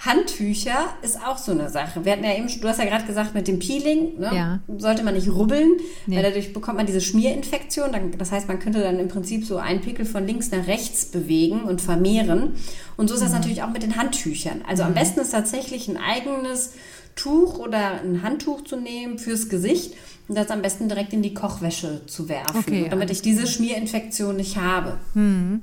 Handtücher 0.00 0.94
ist 1.02 1.18
auch 1.20 1.38
so 1.38 1.52
eine 1.52 1.70
Sache. 1.70 2.04
Wir 2.04 2.12
hatten 2.12 2.24
ja 2.24 2.34
eben, 2.34 2.48
du 2.48 2.68
hast 2.68 2.78
ja 2.78 2.84
gerade 2.84 3.04
gesagt, 3.04 3.34
mit 3.34 3.48
dem 3.48 3.58
Peeling, 3.58 4.18
ne, 4.18 4.30
ja. 4.34 4.60
sollte 4.78 5.02
man 5.02 5.14
nicht 5.14 5.28
rubbeln, 5.28 5.72
nee. 6.06 6.16
weil 6.16 6.22
dadurch 6.22 6.52
bekommt 6.52 6.76
man 6.76 6.86
diese 6.86 7.00
Schmierinfektion. 7.00 7.90
Das 8.18 8.32
heißt, 8.32 8.48
man 8.48 8.58
könnte 8.58 8.80
dann 8.80 8.98
im 8.98 9.08
Prinzip 9.08 9.44
so 9.44 9.56
einen 9.56 9.80
Pickel 9.80 10.04
von 10.04 10.26
links 10.26 10.50
nach 10.50 10.66
rechts 10.66 11.06
bewegen 11.06 11.62
und 11.62 11.80
vermehren. 11.80 12.54
Und 12.96 13.08
so 13.08 13.14
ist 13.14 13.22
das 13.22 13.30
mhm. 13.30 13.36
natürlich 13.36 13.62
auch 13.62 13.70
mit 13.70 13.82
den 13.82 13.96
Handtüchern. 13.96 14.62
Also 14.68 14.82
mhm. 14.82 14.88
am 14.88 14.94
besten 14.94 15.20
ist 15.20 15.30
tatsächlich 15.30 15.88
ein 15.88 15.96
eigenes 15.96 16.72
Tuch 17.16 17.58
oder 17.58 18.00
ein 18.00 18.22
Handtuch 18.22 18.64
zu 18.64 18.76
nehmen 18.76 19.18
fürs 19.18 19.48
Gesicht 19.48 19.94
und 20.28 20.36
das 20.36 20.50
am 20.50 20.62
besten 20.62 20.88
direkt 20.88 21.12
in 21.12 21.22
die 21.22 21.34
Kochwäsche 21.34 22.06
zu 22.06 22.28
werfen, 22.28 22.58
okay, 22.58 22.86
damit 22.90 23.10
ich 23.10 23.22
diese 23.22 23.46
Schmierinfektion 23.46 24.36
nicht 24.36 24.56
habe. 24.56 24.98
Mhm. 25.14 25.62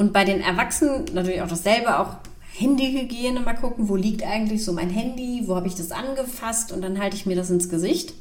Und 0.00 0.14
bei 0.14 0.24
den 0.24 0.40
Erwachsenen 0.40 1.04
natürlich 1.12 1.42
auch 1.42 1.48
dasselbe, 1.48 1.98
auch 1.98 2.14
Handyhygiene 2.54 3.38
mal 3.40 3.52
gucken, 3.52 3.90
wo 3.90 3.96
liegt 3.96 4.22
eigentlich 4.22 4.64
so 4.64 4.72
mein 4.72 4.88
Handy, 4.88 5.42
wo 5.44 5.56
habe 5.56 5.66
ich 5.66 5.74
das 5.74 5.90
angefasst 5.90 6.72
und 6.72 6.80
dann 6.80 6.98
halte 6.98 7.16
ich 7.16 7.26
mir 7.26 7.36
das 7.36 7.50
ins 7.50 7.68
Gesicht. 7.68 8.14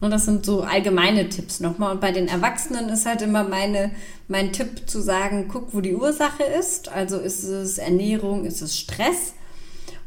Und 0.00 0.12
das 0.12 0.24
sind 0.24 0.46
so 0.46 0.62
allgemeine 0.62 1.28
Tipps 1.28 1.60
nochmal. 1.60 1.92
Und 1.92 2.00
bei 2.00 2.10
den 2.10 2.26
Erwachsenen 2.26 2.88
ist 2.88 3.04
halt 3.04 3.20
immer 3.20 3.44
meine, 3.44 3.90
mein 4.28 4.50
Tipp 4.54 4.88
zu 4.88 5.02
sagen, 5.02 5.48
guck, 5.52 5.74
wo 5.74 5.82
die 5.82 5.94
Ursache 5.94 6.42
ist. 6.42 6.88
Also 6.88 7.18
ist 7.18 7.42
es 7.42 7.76
Ernährung, 7.76 8.46
ist 8.46 8.62
es 8.62 8.78
Stress? 8.78 9.34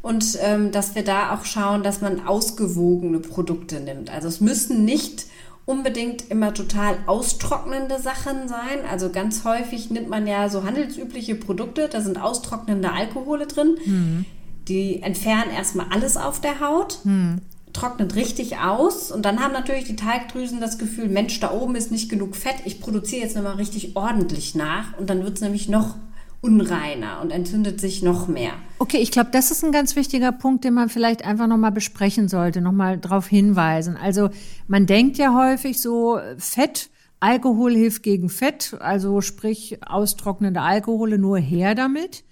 Und 0.02 0.36
ähm, 0.42 0.72
dass 0.72 0.96
wir 0.96 1.04
da 1.04 1.32
auch 1.32 1.44
schauen, 1.44 1.84
dass 1.84 2.00
man 2.00 2.26
ausgewogene 2.26 3.20
Produkte 3.20 3.78
nimmt. 3.78 4.10
Also 4.10 4.26
es 4.26 4.40
müssen 4.40 4.84
nicht 4.84 5.26
unbedingt 5.66 6.30
immer 6.30 6.54
total 6.54 6.96
austrocknende 7.06 8.00
Sachen 8.00 8.48
sein. 8.48 8.86
Also 8.90 9.10
ganz 9.10 9.44
häufig 9.44 9.90
nimmt 9.90 10.08
man 10.08 10.26
ja 10.26 10.48
so 10.48 10.64
handelsübliche 10.64 11.34
Produkte, 11.34 11.88
da 11.88 12.00
sind 12.00 12.22
austrocknende 12.22 12.92
Alkohole 12.92 13.46
drin. 13.46 13.76
Mhm. 13.84 14.24
Die 14.68 15.02
entfernen 15.02 15.50
erstmal 15.50 15.86
alles 15.90 16.16
auf 16.16 16.40
der 16.40 16.60
Haut. 16.60 17.00
Mhm 17.04 17.40
trocknet 17.76 18.14
richtig 18.14 18.58
aus 18.58 19.12
und 19.12 19.24
dann 19.24 19.40
haben 19.40 19.52
natürlich 19.52 19.84
die 19.84 19.96
Teigdrüsen 19.96 20.60
das 20.60 20.78
Gefühl, 20.78 21.08
Mensch, 21.08 21.38
da 21.40 21.52
oben 21.52 21.76
ist 21.76 21.92
nicht 21.92 22.08
genug 22.08 22.34
Fett, 22.34 22.56
ich 22.64 22.80
produziere 22.80 23.22
jetzt 23.22 23.36
nochmal 23.36 23.56
richtig 23.56 23.96
ordentlich 23.96 24.54
nach 24.54 24.96
und 24.98 25.10
dann 25.10 25.22
wird 25.22 25.34
es 25.34 25.42
nämlich 25.42 25.68
noch 25.68 25.96
unreiner 26.40 27.20
und 27.22 27.30
entzündet 27.30 27.80
sich 27.80 28.02
noch 28.02 28.28
mehr. 28.28 28.52
Okay, 28.78 28.98
ich 28.98 29.10
glaube, 29.10 29.30
das 29.32 29.50
ist 29.50 29.64
ein 29.64 29.72
ganz 29.72 29.96
wichtiger 29.96 30.32
Punkt, 30.32 30.64
den 30.64 30.74
man 30.74 30.88
vielleicht 30.88 31.24
einfach 31.24 31.46
nochmal 31.46 31.72
besprechen 31.72 32.28
sollte, 32.28 32.60
nochmal 32.60 32.98
darauf 32.98 33.26
hinweisen. 33.26 33.96
Also 33.96 34.30
man 34.68 34.86
denkt 34.86 35.16
ja 35.16 35.34
häufig 35.34 35.80
so, 35.80 36.18
Fett, 36.38 36.90
Alkohol 37.20 37.74
hilft 37.74 38.02
gegen 38.02 38.28
Fett, 38.28 38.76
also 38.78 39.20
sprich 39.20 39.78
austrocknende 39.86 40.60
Alkohole, 40.60 41.18
nur 41.18 41.38
her 41.38 41.74
damit. 41.74 42.24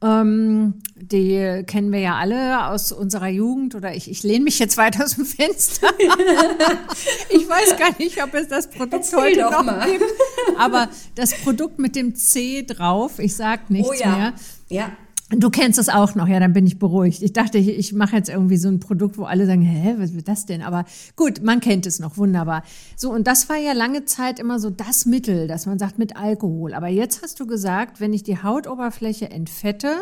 Ähm, 0.00 0.74
die 0.94 1.64
kennen 1.66 1.90
wir 1.90 1.98
ja 1.98 2.16
alle 2.16 2.68
aus 2.68 2.92
unserer 2.92 3.28
Jugend 3.28 3.74
oder 3.74 3.94
ich, 3.96 4.08
ich 4.08 4.22
lehne 4.22 4.44
mich 4.44 4.60
jetzt 4.60 4.76
weit 4.76 5.00
aus 5.02 5.16
dem 5.16 5.24
Fenster. 5.24 5.88
ich 7.30 7.48
weiß 7.48 7.76
gar 7.76 7.98
nicht, 7.98 8.22
ob 8.22 8.32
es 8.34 8.46
das 8.46 8.70
Produkt 8.70 8.94
Erzähl 8.94 9.18
heute 9.18 9.40
noch 9.40 9.64
mal. 9.64 9.90
gibt. 9.90 10.04
Aber 10.56 10.88
das 11.16 11.34
Produkt 11.42 11.80
mit 11.80 11.96
dem 11.96 12.14
C 12.14 12.62
drauf, 12.62 13.18
ich 13.18 13.34
sag 13.34 13.70
nichts 13.70 13.88
oh 13.88 13.92
ja. 13.92 14.16
mehr. 14.16 14.32
Ja. 14.68 14.92
Du 15.30 15.50
kennst 15.50 15.78
es 15.78 15.90
auch 15.90 16.14
noch, 16.14 16.26
ja, 16.26 16.40
dann 16.40 16.54
bin 16.54 16.66
ich 16.66 16.78
beruhigt. 16.78 17.20
Ich 17.22 17.34
dachte, 17.34 17.58
ich, 17.58 17.68
ich 17.68 17.92
mache 17.92 18.16
jetzt 18.16 18.30
irgendwie 18.30 18.56
so 18.56 18.68
ein 18.68 18.80
Produkt, 18.80 19.18
wo 19.18 19.24
alle 19.24 19.44
sagen, 19.44 19.60
hä, 19.60 19.96
was 19.98 20.14
wird 20.14 20.26
das 20.26 20.46
denn? 20.46 20.62
Aber 20.62 20.86
gut, 21.16 21.42
man 21.42 21.60
kennt 21.60 21.84
es 21.84 21.98
noch, 21.98 22.16
wunderbar. 22.16 22.62
So, 22.96 23.12
und 23.12 23.26
das 23.26 23.50
war 23.50 23.56
ja 23.56 23.74
lange 23.74 24.06
Zeit 24.06 24.38
immer 24.38 24.58
so 24.58 24.70
das 24.70 25.04
Mittel, 25.04 25.46
dass 25.46 25.66
man 25.66 25.78
sagt 25.78 25.98
mit 25.98 26.16
Alkohol. 26.16 26.72
Aber 26.72 26.88
jetzt 26.88 27.22
hast 27.22 27.40
du 27.40 27.46
gesagt, 27.46 28.00
wenn 28.00 28.14
ich 28.14 28.22
die 28.22 28.42
Hautoberfläche 28.42 29.30
entfette, 29.30 29.96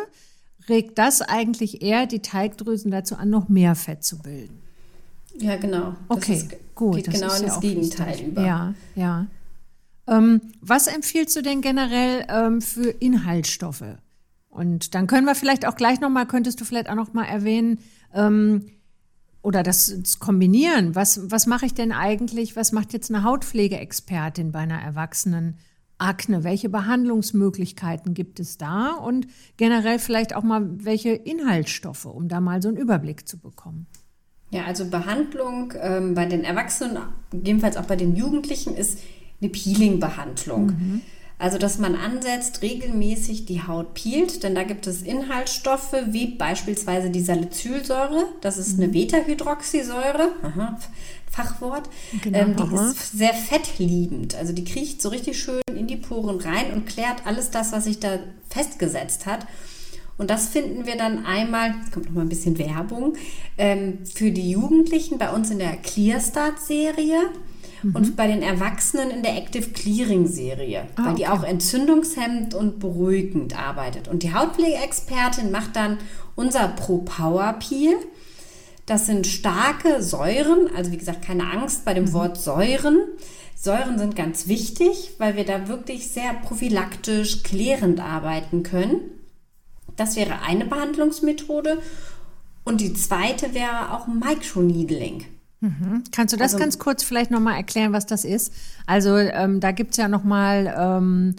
regt 0.69 0.97
das 0.97 1.23
eigentlich 1.23 1.83
eher 1.83 2.07
die 2.07 2.21
Teigdrüsen 2.21 2.93
dazu 2.93 3.17
an, 3.17 3.29
noch 3.29 3.49
mehr 3.49 3.75
Fett 3.75 4.05
zu 4.05 4.19
bilden. 4.19 4.63
Ja, 5.41 5.57
genau. 5.57 5.97
Das 6.09 6.19
okay, 6.19 6.37
ist, 6.37 6.57
gut. 6.77 6.97
Geht 6.97 7.11
genau 7.11 7.35
in 7.35 7.43
das 7.43 7.61
Gegenteil 7.61 8.13
wichtig. 8.13 8.29
über. 8.29 8.47
Ja, 8.47 8.75
ja. 8.95 9.27
Ähm, 10.07 10.41
was 10.61 10.87
empfiehlst 10.87 11.35
du 11.35 11.43
denn 11.43 11.63
generell 11.63 12.25
ähm, 12.29 12.61
für 12.61 12.91
Inhaltsstoffe? 12.91 13.97
Und 14.57 14.95
dann 14.95 15.07
können 15.07 15.27
wir 15.27 15.35
vielleicht 15.35 15.67
auch 15.67 15.77
gleich 15.77 16.01
nochmal, 16.01 16.27
könntest 16.27 16.61
du 16.61 16.65
vielleicht 16.65 16.89
auch 16.89 16.95
nochmal 16.95 17.27
erwähnen, 17.27 17.79
ähm, 18.15 18.65
oder 19.47 19.63
das, 19.63 19.95
das, 19.97 20.19
kombinieren. 20.19 20.97
Was, 20.97 21.31
was 21.31 21.47
mache 21.47 21.67
ich 21.67 21.75
denn 21.75 21.93
eigentlich? 21.93 22.57
Was 22.57 22.73
macht 22.73 22.93
jetzt 22.93 23.15
eine 23.15 23.23
Hautpflegeexpertin 23.23 24.51
bei 24.51 24.59
einer 24.59 24.81
Erwachsenen 24.81 25.59
Akne? 25.99 26.43
Welche 26.43 26.69
Behandlungsmöglichkeiten 26.69 28.13
gibt 28.13 28.41
es 28.41 28.59
da? 28.59 28.91
Und 28.95 29.29
generell 29.57 30.01
vielleicht 30.01 30.35
auch 30.35 30.43
mal 30.43 30.69
welche 30.85 31.11
Inhaltsstoffe, 31.11 32.07
um 32.07 32.27
da 32.27 32.41
mal 32.41 32.61
so 32.61 32.69
einen 32.69 32.77
Überblick 32.77 33.29
zu 33.29 33.39
bekommen. 33.39 33.87
Ja, 34.51 34.65
also 34.65 34.91
Behandlung 34.91 35.73
ähm, 35.81 36.15
bei 36.15 36.27
den 36.27 36.43
Erwachsenen, 36.43 36.99
gegebenenfalls 37.31 37.77
auch 37.77 37.87
bei 37.87 37.97
den 37.97 38.17
Jugendlichen, 38.17 38.75
ist 38.75 38.99
eine 39.41 39.51
Peeling-Behandlung. 39.51 40.67
Mhm. 40.67 41.03
Also, 41.39 41.59
dass 41.59 41.79
man 41.79 41.95
ansetzt, 41.97 42.63
regelmäßig 42.63 43.45
die 43.45 43.63
Haut 43.63 43.93
peelt, 43.93 44.43
denn 44.43 44.55
da 44.55 44.63
gibt 44.63 44.87
es 44.87 45.03
Inhaltsstoffe 45.03 45.95
wie 46.07 46.29
beispielsweise 46.29 47.11
die 47.11 47.21
Salicylsäure. 47.21 48.29
Das 48.41 48.57
ist 48.57 48.79
eine 48.79 48.89
mhm. 48.89 48.93
Beta-Hydroxysäure. 48.93 50.31
Aha, 50.43 50.79
Fachwort. 51.31 51.91
Genau, 52.23 52.39
ähm, 52.39 52.57
die 52.57 52.63
aha. 52.63 52.89
ist 52.89 53.19
sehr 53.19 53.35
fettliebend. 53.35 54.35
Also 54.35 54.55
die 54.55 54.65
kriecht 54.65 55.03
so 55.03 55.11
richtig 55.11 55.39
schön 55.39 55.61
in 55.77 55.87
die 55.87 55.97
Poren 55.97 56.41
rein 56.41 56.73
und 56.73 56.87
klärt 56.87 57.27
alles 57.27 57.51
das, 57.51 57.71
was 57.73 57.85
sich 57.85 58.01
da 58.01 58.19
festgesetzt 58.49 59.27
hat. 59.27 59.47
Und 60.17 60.31
das 60.31 60.49
finden 60.49 60.87
wir 60.87 60.97
dann 60.97 61.27
einmal, 61.27 61.75
kommt 61.93 62.07
noch 62.07 62.13
mal 62.13 62.23
ein 62.23 62.31
bisschen 62.31 62.59
Werbung, 62.59 63.17
ähm, 63.59 63.99
für 64.07 64.31
die 64.31 64.51
Jugendlichen 64.51 65.19
bei 65.19 65.31
uns 65.31 65.51
in 65.51 65.59
der 65.59 65.77
Clearstart-Serie 65.77 67.19
mhm. 67.89 67.97
und 67.97 68.17
bei 68.17 68.27
den 68.27 68.43
Erwachsenen 68.43 69.11
in 69.11 69.23
der 69.23 69.37
Active 69.37 69.71
Clearing 69.71 70.27
Serie, 70.27 70.87
ah, 70.97 71.07
weil 71.07 71.15
die 71.15 71.27
auch 71.27 71.43
entzündungshemmend 71.43 72.55
und 72.55 72.79
beruhigend 72.79 73.59
arbeitet. 73.59 74.09
Und 74.09 74.23
die 74.23 74.35
Hautpflegeexpertin 74.35 75.51
macht 75.51 75.77
dann 75.77 75.99
unser 76.35 76.69
Pro 76.69 76.99
Power 76.99 77.55
Peel. 77.55 77.95
Das 78.87 79.07
sind 79.07 79.27
starke 79.27 80.03
Säuren, 80.03 80.71
also 80.77 80.93
wie 80.93 80.99
gesagt, 80.99 81.23
keine 81.23 81.51
Angst 81.51 81.85
bei 81.85 81.95
dem 81.95 82.05
mhm. 82.05 82.13
Wort 82.13 82.39
Säuren. 82.39 82.99
Säuren 83.55 83.99
sind 83.99 84.15
ganz 84.15 84.49
wichtig, 84.49 85.13
weil 85.19 85.37
wir 85.37 85.45
da 85.45 85.67
wirklich 85.67 86.09
sehr 86.09 86.35
prophylaktisch 86.35 87.43
klärend 87.43 88.01
arbeiten 88.01 88.63
können. 88.63 89.01
Das 89.97 90.15
wäre 90.15 90.43
eine 90.43 90.67
Behandlungsmethode. 90.67 91.79
Und 92.65 92.81
die 92.81 92.93
zweite 92.95 93.55
wäre 93.55 93.93
auch 93.93 94.07
Microneedling. 94.07 95.25
Mhm. 95.67 96.05
Kannst 96.13 96.33
du 96.33 96.39
das 96.39 96.55
also, 96.55 96.59
ganz 96.59 96.79
kurz 96.79 97.03
vielleicht 97.03 97.31
nochmal 97.31 97.57
erklären, 97.57 97.93
was 97.93 98.07
das 98.07 98.25
ist? 98.25 98.53
Also 98.87 99.17
ähm, 99.17 99.61
da 99.61 99.73
gibt 99.73 99.93
es 99.93 99.97
ja 99.97 100.07
nochmal 100.07 100.73
ähm, 100.79 101.35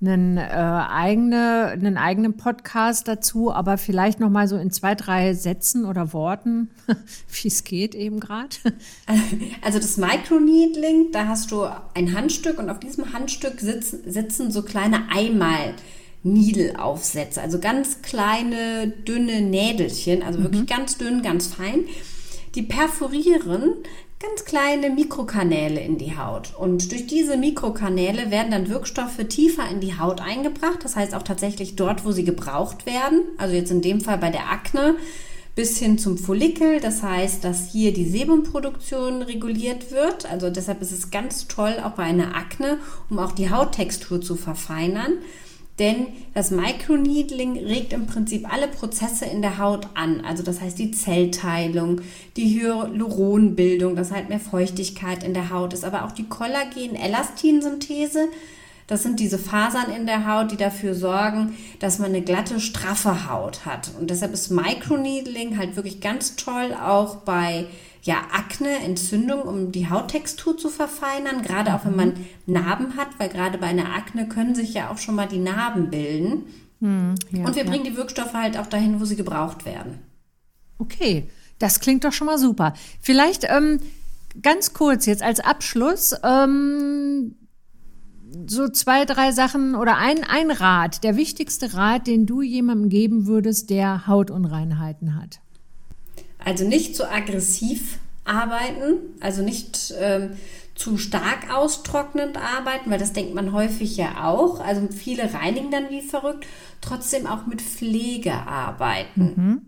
einen, 0.00 0.38
äh, 0.38 0.40
eigene, 0.40 1.66
einen 1.66 1.96
eigenen 1.96 2.36
Podcast 2.36 3.06
dazu, 3.06 3.52
aber 3.52 3.78
vielleicht 3.78 4.18
nochmal 4.18 4.48
so 4.48 4.56
in 4.56 4.72
zwei, 4.72 4.94
drei 4.94 5.34
Sätzen 5.34 5.84
oder 5.84 6.12
Worten, 6.12 6.70
wie 7.42 7.48
es 7.48 7.64
geht 7.64 7.94
eben 7.94 8.18
gerade. 8.18 8.56
Also 9.62 9.78
das 9.78 9.96
Microneedling, 9.98 11.12
da 11.12 11.26
hast 11.28 11.50
du 11.50 11.64
ein 11.94 12.14
Handstück 12.14 12.58
und 12.58 12.70
auf 12.70 12.80
diesem 12.80 13.12
Handstück 13.12 13.60
sitzen, 13.60 14.10
sitzen 14.10 14.50
so 14.50 14.62
kleine 14.62 15.10
Eimal. 15.14 15.74
Niedelaufsätze, 16.22 17.40
also 17.40 17.58
ganz 17.60 18.02
kleine, 18.02 18.88
dünne 18.88 19.40
Nädelchen, 19.40 20.22
also 20.22 20.42
wirklich 20.42 20.62
mhm. 20.62 20.66
ganz 20.66 20.98
dünn, 20.98 21.22
ganz 21.22 21.46
fein 21.46 21.86
die 22.54 22.62
perforieren 22.62 23.74
ganz 24.20 24.44
kleine 24.44 24.90
Mikrokanäle 24.90 25.80
in 25.80 25.96
die 25.96 26.18
Haut. 26.18 26.54
Und 26.58 26.92
durch 26.92 27.06
diese 27.06 27.38
Mikrokanäle 27.38 28.30
werden 28.30 28.50
dann 28.50 28.68
Wirkstoffe 28.68 29.16
tiefer 29.28 29.68
in 29.70 29.80
die 29.80 29.98
Haut 29.98 30.20
eingebracht. 30.20 30.84
Das 30.84 30.94
heißt 30.94 31.14
auch 31.14 31.22
tatsächlich 31.22 31.74
dort, 31.74 32.04
wo 32.04 32.12
sie 32.12 32.24
gebraucht 32.24 32.84
werden. 32.84 33.22
Also 33.38 33.54
jetzt 33.54 33.70
in 33.70 33.80
dem 33.80 34.02
Fall 34.02 34.18
bei 34.18 34.28
der 34.28 34.50
Akne 34.50 34.96
bis 35.54 35.78
hin 35.78 35.96
zum 35.96 36.18
Follikel. 36.18 36.80
Das 36.80 37.02
heißt, 37.02 37.44
dass 37.44 37.70
hier 37.72 37.94
die 37.94 38.08
Sebumproduktion 38.08 39.22
reguliert 39.22 39.90
wird. 39.90 40.30
Also 40.30 40.50
deshalb 40.50 40.82
ist 40.82 40.92
es 40.92 41.10
ganz 41.10 41.48
toll, 41.48 41.76
auch 41.82 41.92
bei 41.92 42.02
einer 42.02 42.36
Akne, 42.36 42.78
um 43.08 43.18
auch 43.18 43.32
die 43.32 43.50
Hauttextur 43.50 44.20
zu 44.20 44.36
verfeinern. 44.36 45.14
Denn 45.80 46.08
das 46.34 46.50
Microneedling 46.50 47.58
regt 47.58 47.94
im 47.94 48.06
Prinzip 48.06 48.52
alle 48.52 48.68
Prozesse 48.68 49.24
in 49.24 49.40
der 49.40 49.58
Haut 49.58 49.88
an. 49.94 50.20
Also 50.20 50.42
das 50.42 50.60
heißt 50.60 50.78
die 50.78 50.90
Zellteilung, 50.90 52.02
die 52.36 52.60
Hyaluronbildung, 52.60 53.96
dass 53.96 54.12
halt 54.12 54.28
mehr 54.28 54.40
Feuchtigkeit 54.40 55.24
in 55.24 55.32
der 55.32 55.50
Haut 55.50 55.72
ist, 55.72 55.84
aber 55.84 56.04
auch 56.04 56.12
die 56.12 56.28
Kollagen-Elastinsynthese. 56.28 58.28
Das 58.86 59.02
sind 59.02 59.20
diese 59.20 59.38
Fasern 59.38 59.90
in 59.90 60.04
der 60.04 60.26
Haut, 60.26 60.52
die 60.52 60.56
dafür 60.56 60.94
sorgen, 60.94 61.56
dass 61.78 61.98
man 61.98 62.10
eine 62.10 62.22
glatte, 62.22 62.60
straffe 62.60 63.30
Haut 63.30 63.64
hat. 63.64 63.90
Und 63.98 64.10
deshalb 64.10 64.34
ist 64.34 64.50
Microneedling 64.50 65.56
halt 65.56 65.76
wirklich 65.76 66.00
ganz 66.00 66.36
toll, 66.36 66.74
auch 66.74 67.16
bei 67.16 67.66
ja, 68.02 68.22
Akne, 68.32 68.78
Entzündung, 68.82 69.42
um 69.42 69.72
die 69.72 69.90
Hauttextur 69.90 70.56
zu 70.56 70.68
verfeinern, 70.68 71.42
gerade 71.42 71.74
auch 71.74 71.84
wenn 71.84 71.96
man 71.96 72.14
Narben 72.46 72.96
hat, 72.96 73.08
weil 73.18 73.28
gerade 73.28 73.58
bei 73.58 73.66
einer 73.66 73.94
Akne 73.94 74.28
können 74.28 74.54
sich 74.54 74.74
ja 74.74 74.90
auch 74.90 74.98
schon 74.98 75.14
mal 75.14 75.28
die 75.28 75.38
Narben 75.38 75.90
bilden. 75.90 76.44
Hm, 76.80 77.14
ja, 77.30 77.44
und 77.44 77.54
wir 77.54 77.64
ja. 77.64 77.70
bringen 77.70 77.84
die 77.84 77.96
Wirkstoffe 77.96 78.32
halt 78.32 78.56
auch 78.58 78.66
dahin, 78.66 79.00
wo 79.00 79.04
sie 79.04 79.16
gebraucht 79.16 79.66
werden. 79.66 79.98
Okay, 80.78 81.28
das 81.58 81.80
klingt 81.80 82.04
doch 82.04 82.12
schon 82.12 82.26
mal 82.26 82.38
super. 82.38 82.72
Vielleicht 83.02 83.44
ähm, 83.44 83.80
ganz 84.40 84.72
kurz 84.72 85.04
jetzt 85.04 85.22
als 85.22 85.40
Abschluss. 85.40 86.14
Ähm, 86.24 87.36
so 88.48 88.68
zwei, 88.68 89.04
drei 89.04 89.32
Sachen 89.32 89.74
oder 89.74 89.96
ein, 89.96 90.24
ein 90.24 90.50
Rat, 90.50 91.04
der 91.04 91.16
wichtigste 91.16 91.74
Rat, 91.74 92.06
den 92.06 92.26
du 92.26 92.42
jemandem 92.42 92.88
geben 92.88 93.26
würdest, 93.26 93.70
der 93.70 94.06
Hautunreinheiten 94.06 95.20
hat. 95.20 95.40
Also 96.44 96.64
nicht 96.64 96.96
zu 96.96 97.10
aggressiv 97.10 97.98
arbeiten, 98.24 98.98
also 99.20 99.42
nicht 99.42 99.94
ähm, 99.98 100.30
zu 100.74 100.96
stark 100.96 101.52
austrocknend 101.52 102.36
arbeiten, 102.36 102.90
weil 102.90 102.98
das 102.98 103.12
denkt 103.12 103.34
man 103.34 103.52
häufig 103.52 103.96
ja 103.96 104.24
auch. 104.24 104.60
Also 104.60 104.88
viele 104.90 105.34
reinigen 105.34 105.70
dann 105.70 105.90
wie 105.90 106.00
verrückt, 106.00 106.46
trotzdem 106.80 107.26
auch 107.26 107.46
mit 107.46 107.60
Pflege 107.60 108.32
arbeiten. 108.32 109.32
Mhm. 109.36 109.60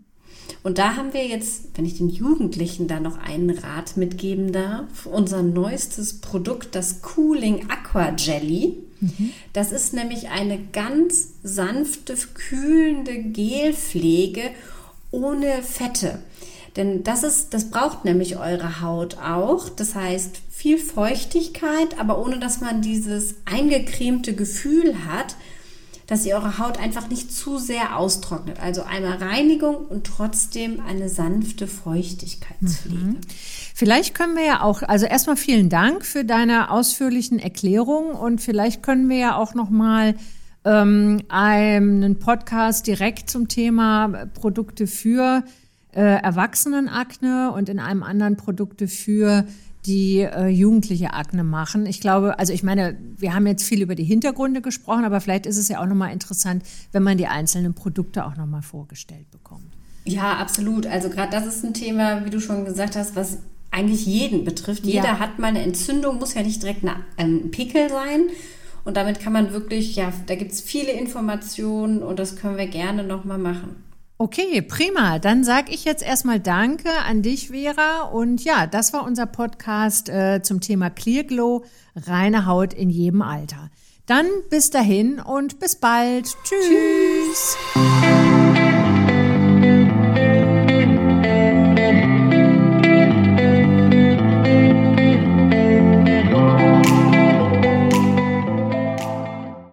Und 0.63 0.77
da 0.77 0.95
haben 0.95 1.13
wir 1.13 1.25
jetzt, 1.27 1.69
wenn 1.75 1.85
ich 1.85 1.97
den 1.97 2.09
Jugendlichen 2.09 2.87
da 2.87 2.99
noch 2.99 3.17
einen 3.17 3.49
Rat 3.49 3.97
mitgeben 3.97 4.51
darf, 4.51 5.05
unser 5.05 5.43
neuestes 5.43 6.21
Produkt, 6.21 6.75
das 6.75 7.01
Cooling 7.01 7.69
Aqua 7.69 8.13
Jelly. 8.17 8.77
Mhm. 9.01 9.31
Das 9.51 9.71
ist 9.71 9.93
nämlich 9.93 10.29
eine 10.29 10.59
ganz 10.71 11.33
sanfte, 11.43 12.15
kühlende 12.33 13.17
Gelpflege 13.21 14.49
ohne 15.11 15.61
Fette. 15.61 16.19
Denn 16.75 17.03
das 17.03 17.23
ist, 17.23 17.53
das 17.53 17.69
braucht 17.69 18.03
nämlich 18.03 18.37
eure 18.37 18.81
Haut 18.81 19.17
auch. 19.17 19.69
Das 19.69 19.93
heißt, 19.93 20.41
viel 20.49 20.77
Feuchtigkeit, 20.77 21.99
aber 21.99 22.19
ohne 22.19 22.39
dass 22.39 22.61
man 22.61 22.81
dieses 22.81 23.35
eingecremte 23.45 24.33
Gefühl 24.33 24.95
hat, 25.07 25.35
dass 26.07 26.25
ihr 26.25 26.35
eure 26.35 26.57
Haut 26.57 26.79
einfach 26.79 27.09
nicht 27.09 27.31
zu 27.31 27.57
sehr 27.57 27.97
austrocknet. 27.97 28.59
Also 28.59 28.83
einmal 28.83 29.17
Reinigung 29.17 29.75
und 29.75 30.05
trotzdem 30.05 30.81
eine 30.81 31.09
sanfte 31.09 31.67
Feuchtigkeitspflege. 31.67 32.97
Mhm. 32.97 33.17
Vielleicht 33.73 34.13
können 34.13 34.35
wir 34.35 34.45
ja 34.45 34.61
auch, 34.61 34.81
also 34.83 35.05
erstmal 35.05 35.37
vielen 35.37 35.69
Dank 35.69 36.05
für 36.05 36.25
deine 36.25 36.71
ausführlichen 36.71 37.39
Erklärungen 37.39 38.11
und 38.11 38.41
vielleicht 38.41 38.83
können 38.83 39.09
wir 39.09 39.17
ja 39.17 39.35
auch 39.35 39.53
noch 39.53 39.69
mal 39.69 40.15
ähm, 40.65 41.21
einen 41.29 42.19
Podcast 42.19 42.87
direkt 42.87 43.29
zum 43.29 43.47
Thema 43.47 44.27
Produkte 44.33 44.87
für 44.87 45.43
äh, 45.95 46.01
Erwachsenenakne 46.01 47.51
und 47.51 47.69
in 47.69 47.79
einem 47.79 48.03
anderen 48.03 48.37
Produkte 48.37 48.87
für 48.87 49.45
die 49.85 50.19
äh, 50.19 50.47
jugendliche 50.47 51.13
Akne 51.13 51.43
machen. 51.43 51.85
Ich 51.85 51.99
glaube, 51.99 52.39
also 52.39 52.53
ich 52.53 52.63
meine, 52.63 52.97
wir 53.17 53.33
haben 53.33 53.45
jetzt 53.47 53.63
viel 53.63 53.81
über 53.81 53.95
die 53.95 54.03
Hintergründe 54.03 54.61
gesprochen, 54.61 55.03
aber 55.03 55.19
vielleicht 55.19 55.45
ist 55.45 55.57
es 55.57 55.67
ja 55.67 55.81
auch 55.81 55.85
nochmal 55.85 56.13
interessant, 56.13 56.63
wenn 56.91 57.03
man 57.03 57.17
die 57.17 57.27
einzelnen 57.27 57.73
Produkte 57.73 58.25
auch 58.25 58.37
nochmal 58.37 58.61
vorgestellt 58.61 59.29
bekommt. 59.31 59.73
Ja, 60.05 60.37
absolut. 60.37 60.85
Also 60.85 61.09
gerade 61.09 61.31
das 61.31 61.45
ist 61.45 61.63
ein 61.63 61.73
Thema, 61.73 62.25
wie 62.25 62.29
du 62.29 62.39
schon 62.39 62.65
gesagt 62.65 62.95
hast, 62.95 63.15
was 63.15 63.39
eigentlich 63.71 64.05
jeden 64.05 64.45
betrifft. 64.45 64.85
Jeder 64.85 65.05
ja. 65.05 65.19
hat 65.19 65.39
mal 65.39 65.47
eine 65.47 65.63
Entzündung, 65.63 66.19
muss 66.19 66.33
ja 66.33 66.43
nicht 66.43 66.61
direkt 66.61 66.83
ein 67.17 67.51
Pickel 67.51 67.89
sein. 67.89 68.21
Und 68.85 68.97
damit 68.97 69.19
kann 69.19 69.33
man 69.33 69.53
wirklich, 69.53 69.95
ja, 69.95 70.11
da 70.27 70.35
gibt 70.35 70.51
es 70.51 70.61
viele 70.61 70.91
Informationen 70.91 72.03
und 72.03 72.19
das 72.19 72.35
können 72.35 72.57
wir 72.57 72.67
gerne 72.67 73.03
nochmal 73.03 73.37
machen. 73.37 73.83
Okay, 74.23 74.61
prima. 74.61 75.19
Dann 75.19 75.43
sage 75.43 75.73
ich 75.73 75.83
jetzt 75.83 76.01
erstmal 76.01 76.39
Danke 76.39 76.89
an 77.05 77.23
dich, 77.23 77.49
Vera. 77.49 78.03
Und 78.03 78.45
ja, 78.45 78.67
das 78.67 78.93
war 78.93 79.03
unser 79.03 79.25
Podcast 79.25 80.07
äh, 80.07 80.41
zum 80.41 80.61
Thema 80.61 80.89
Clear 80.89 81.25
Glow, 81.25 81.65
reine 81.93 82.45
Haut 82.45 82.73
in 82.73 82.89
jedem 82.89 83.21
Alter. 83.21 83.69
Dann 84.05 84.27
bis 84.49 84.69
dahin 84.69 85.19
und 85.19 85.59
bis 85.59 85.75
bald. 85.75 86.37
Tschüss. 86.45 87.57
Tschüss. 87.73 88.42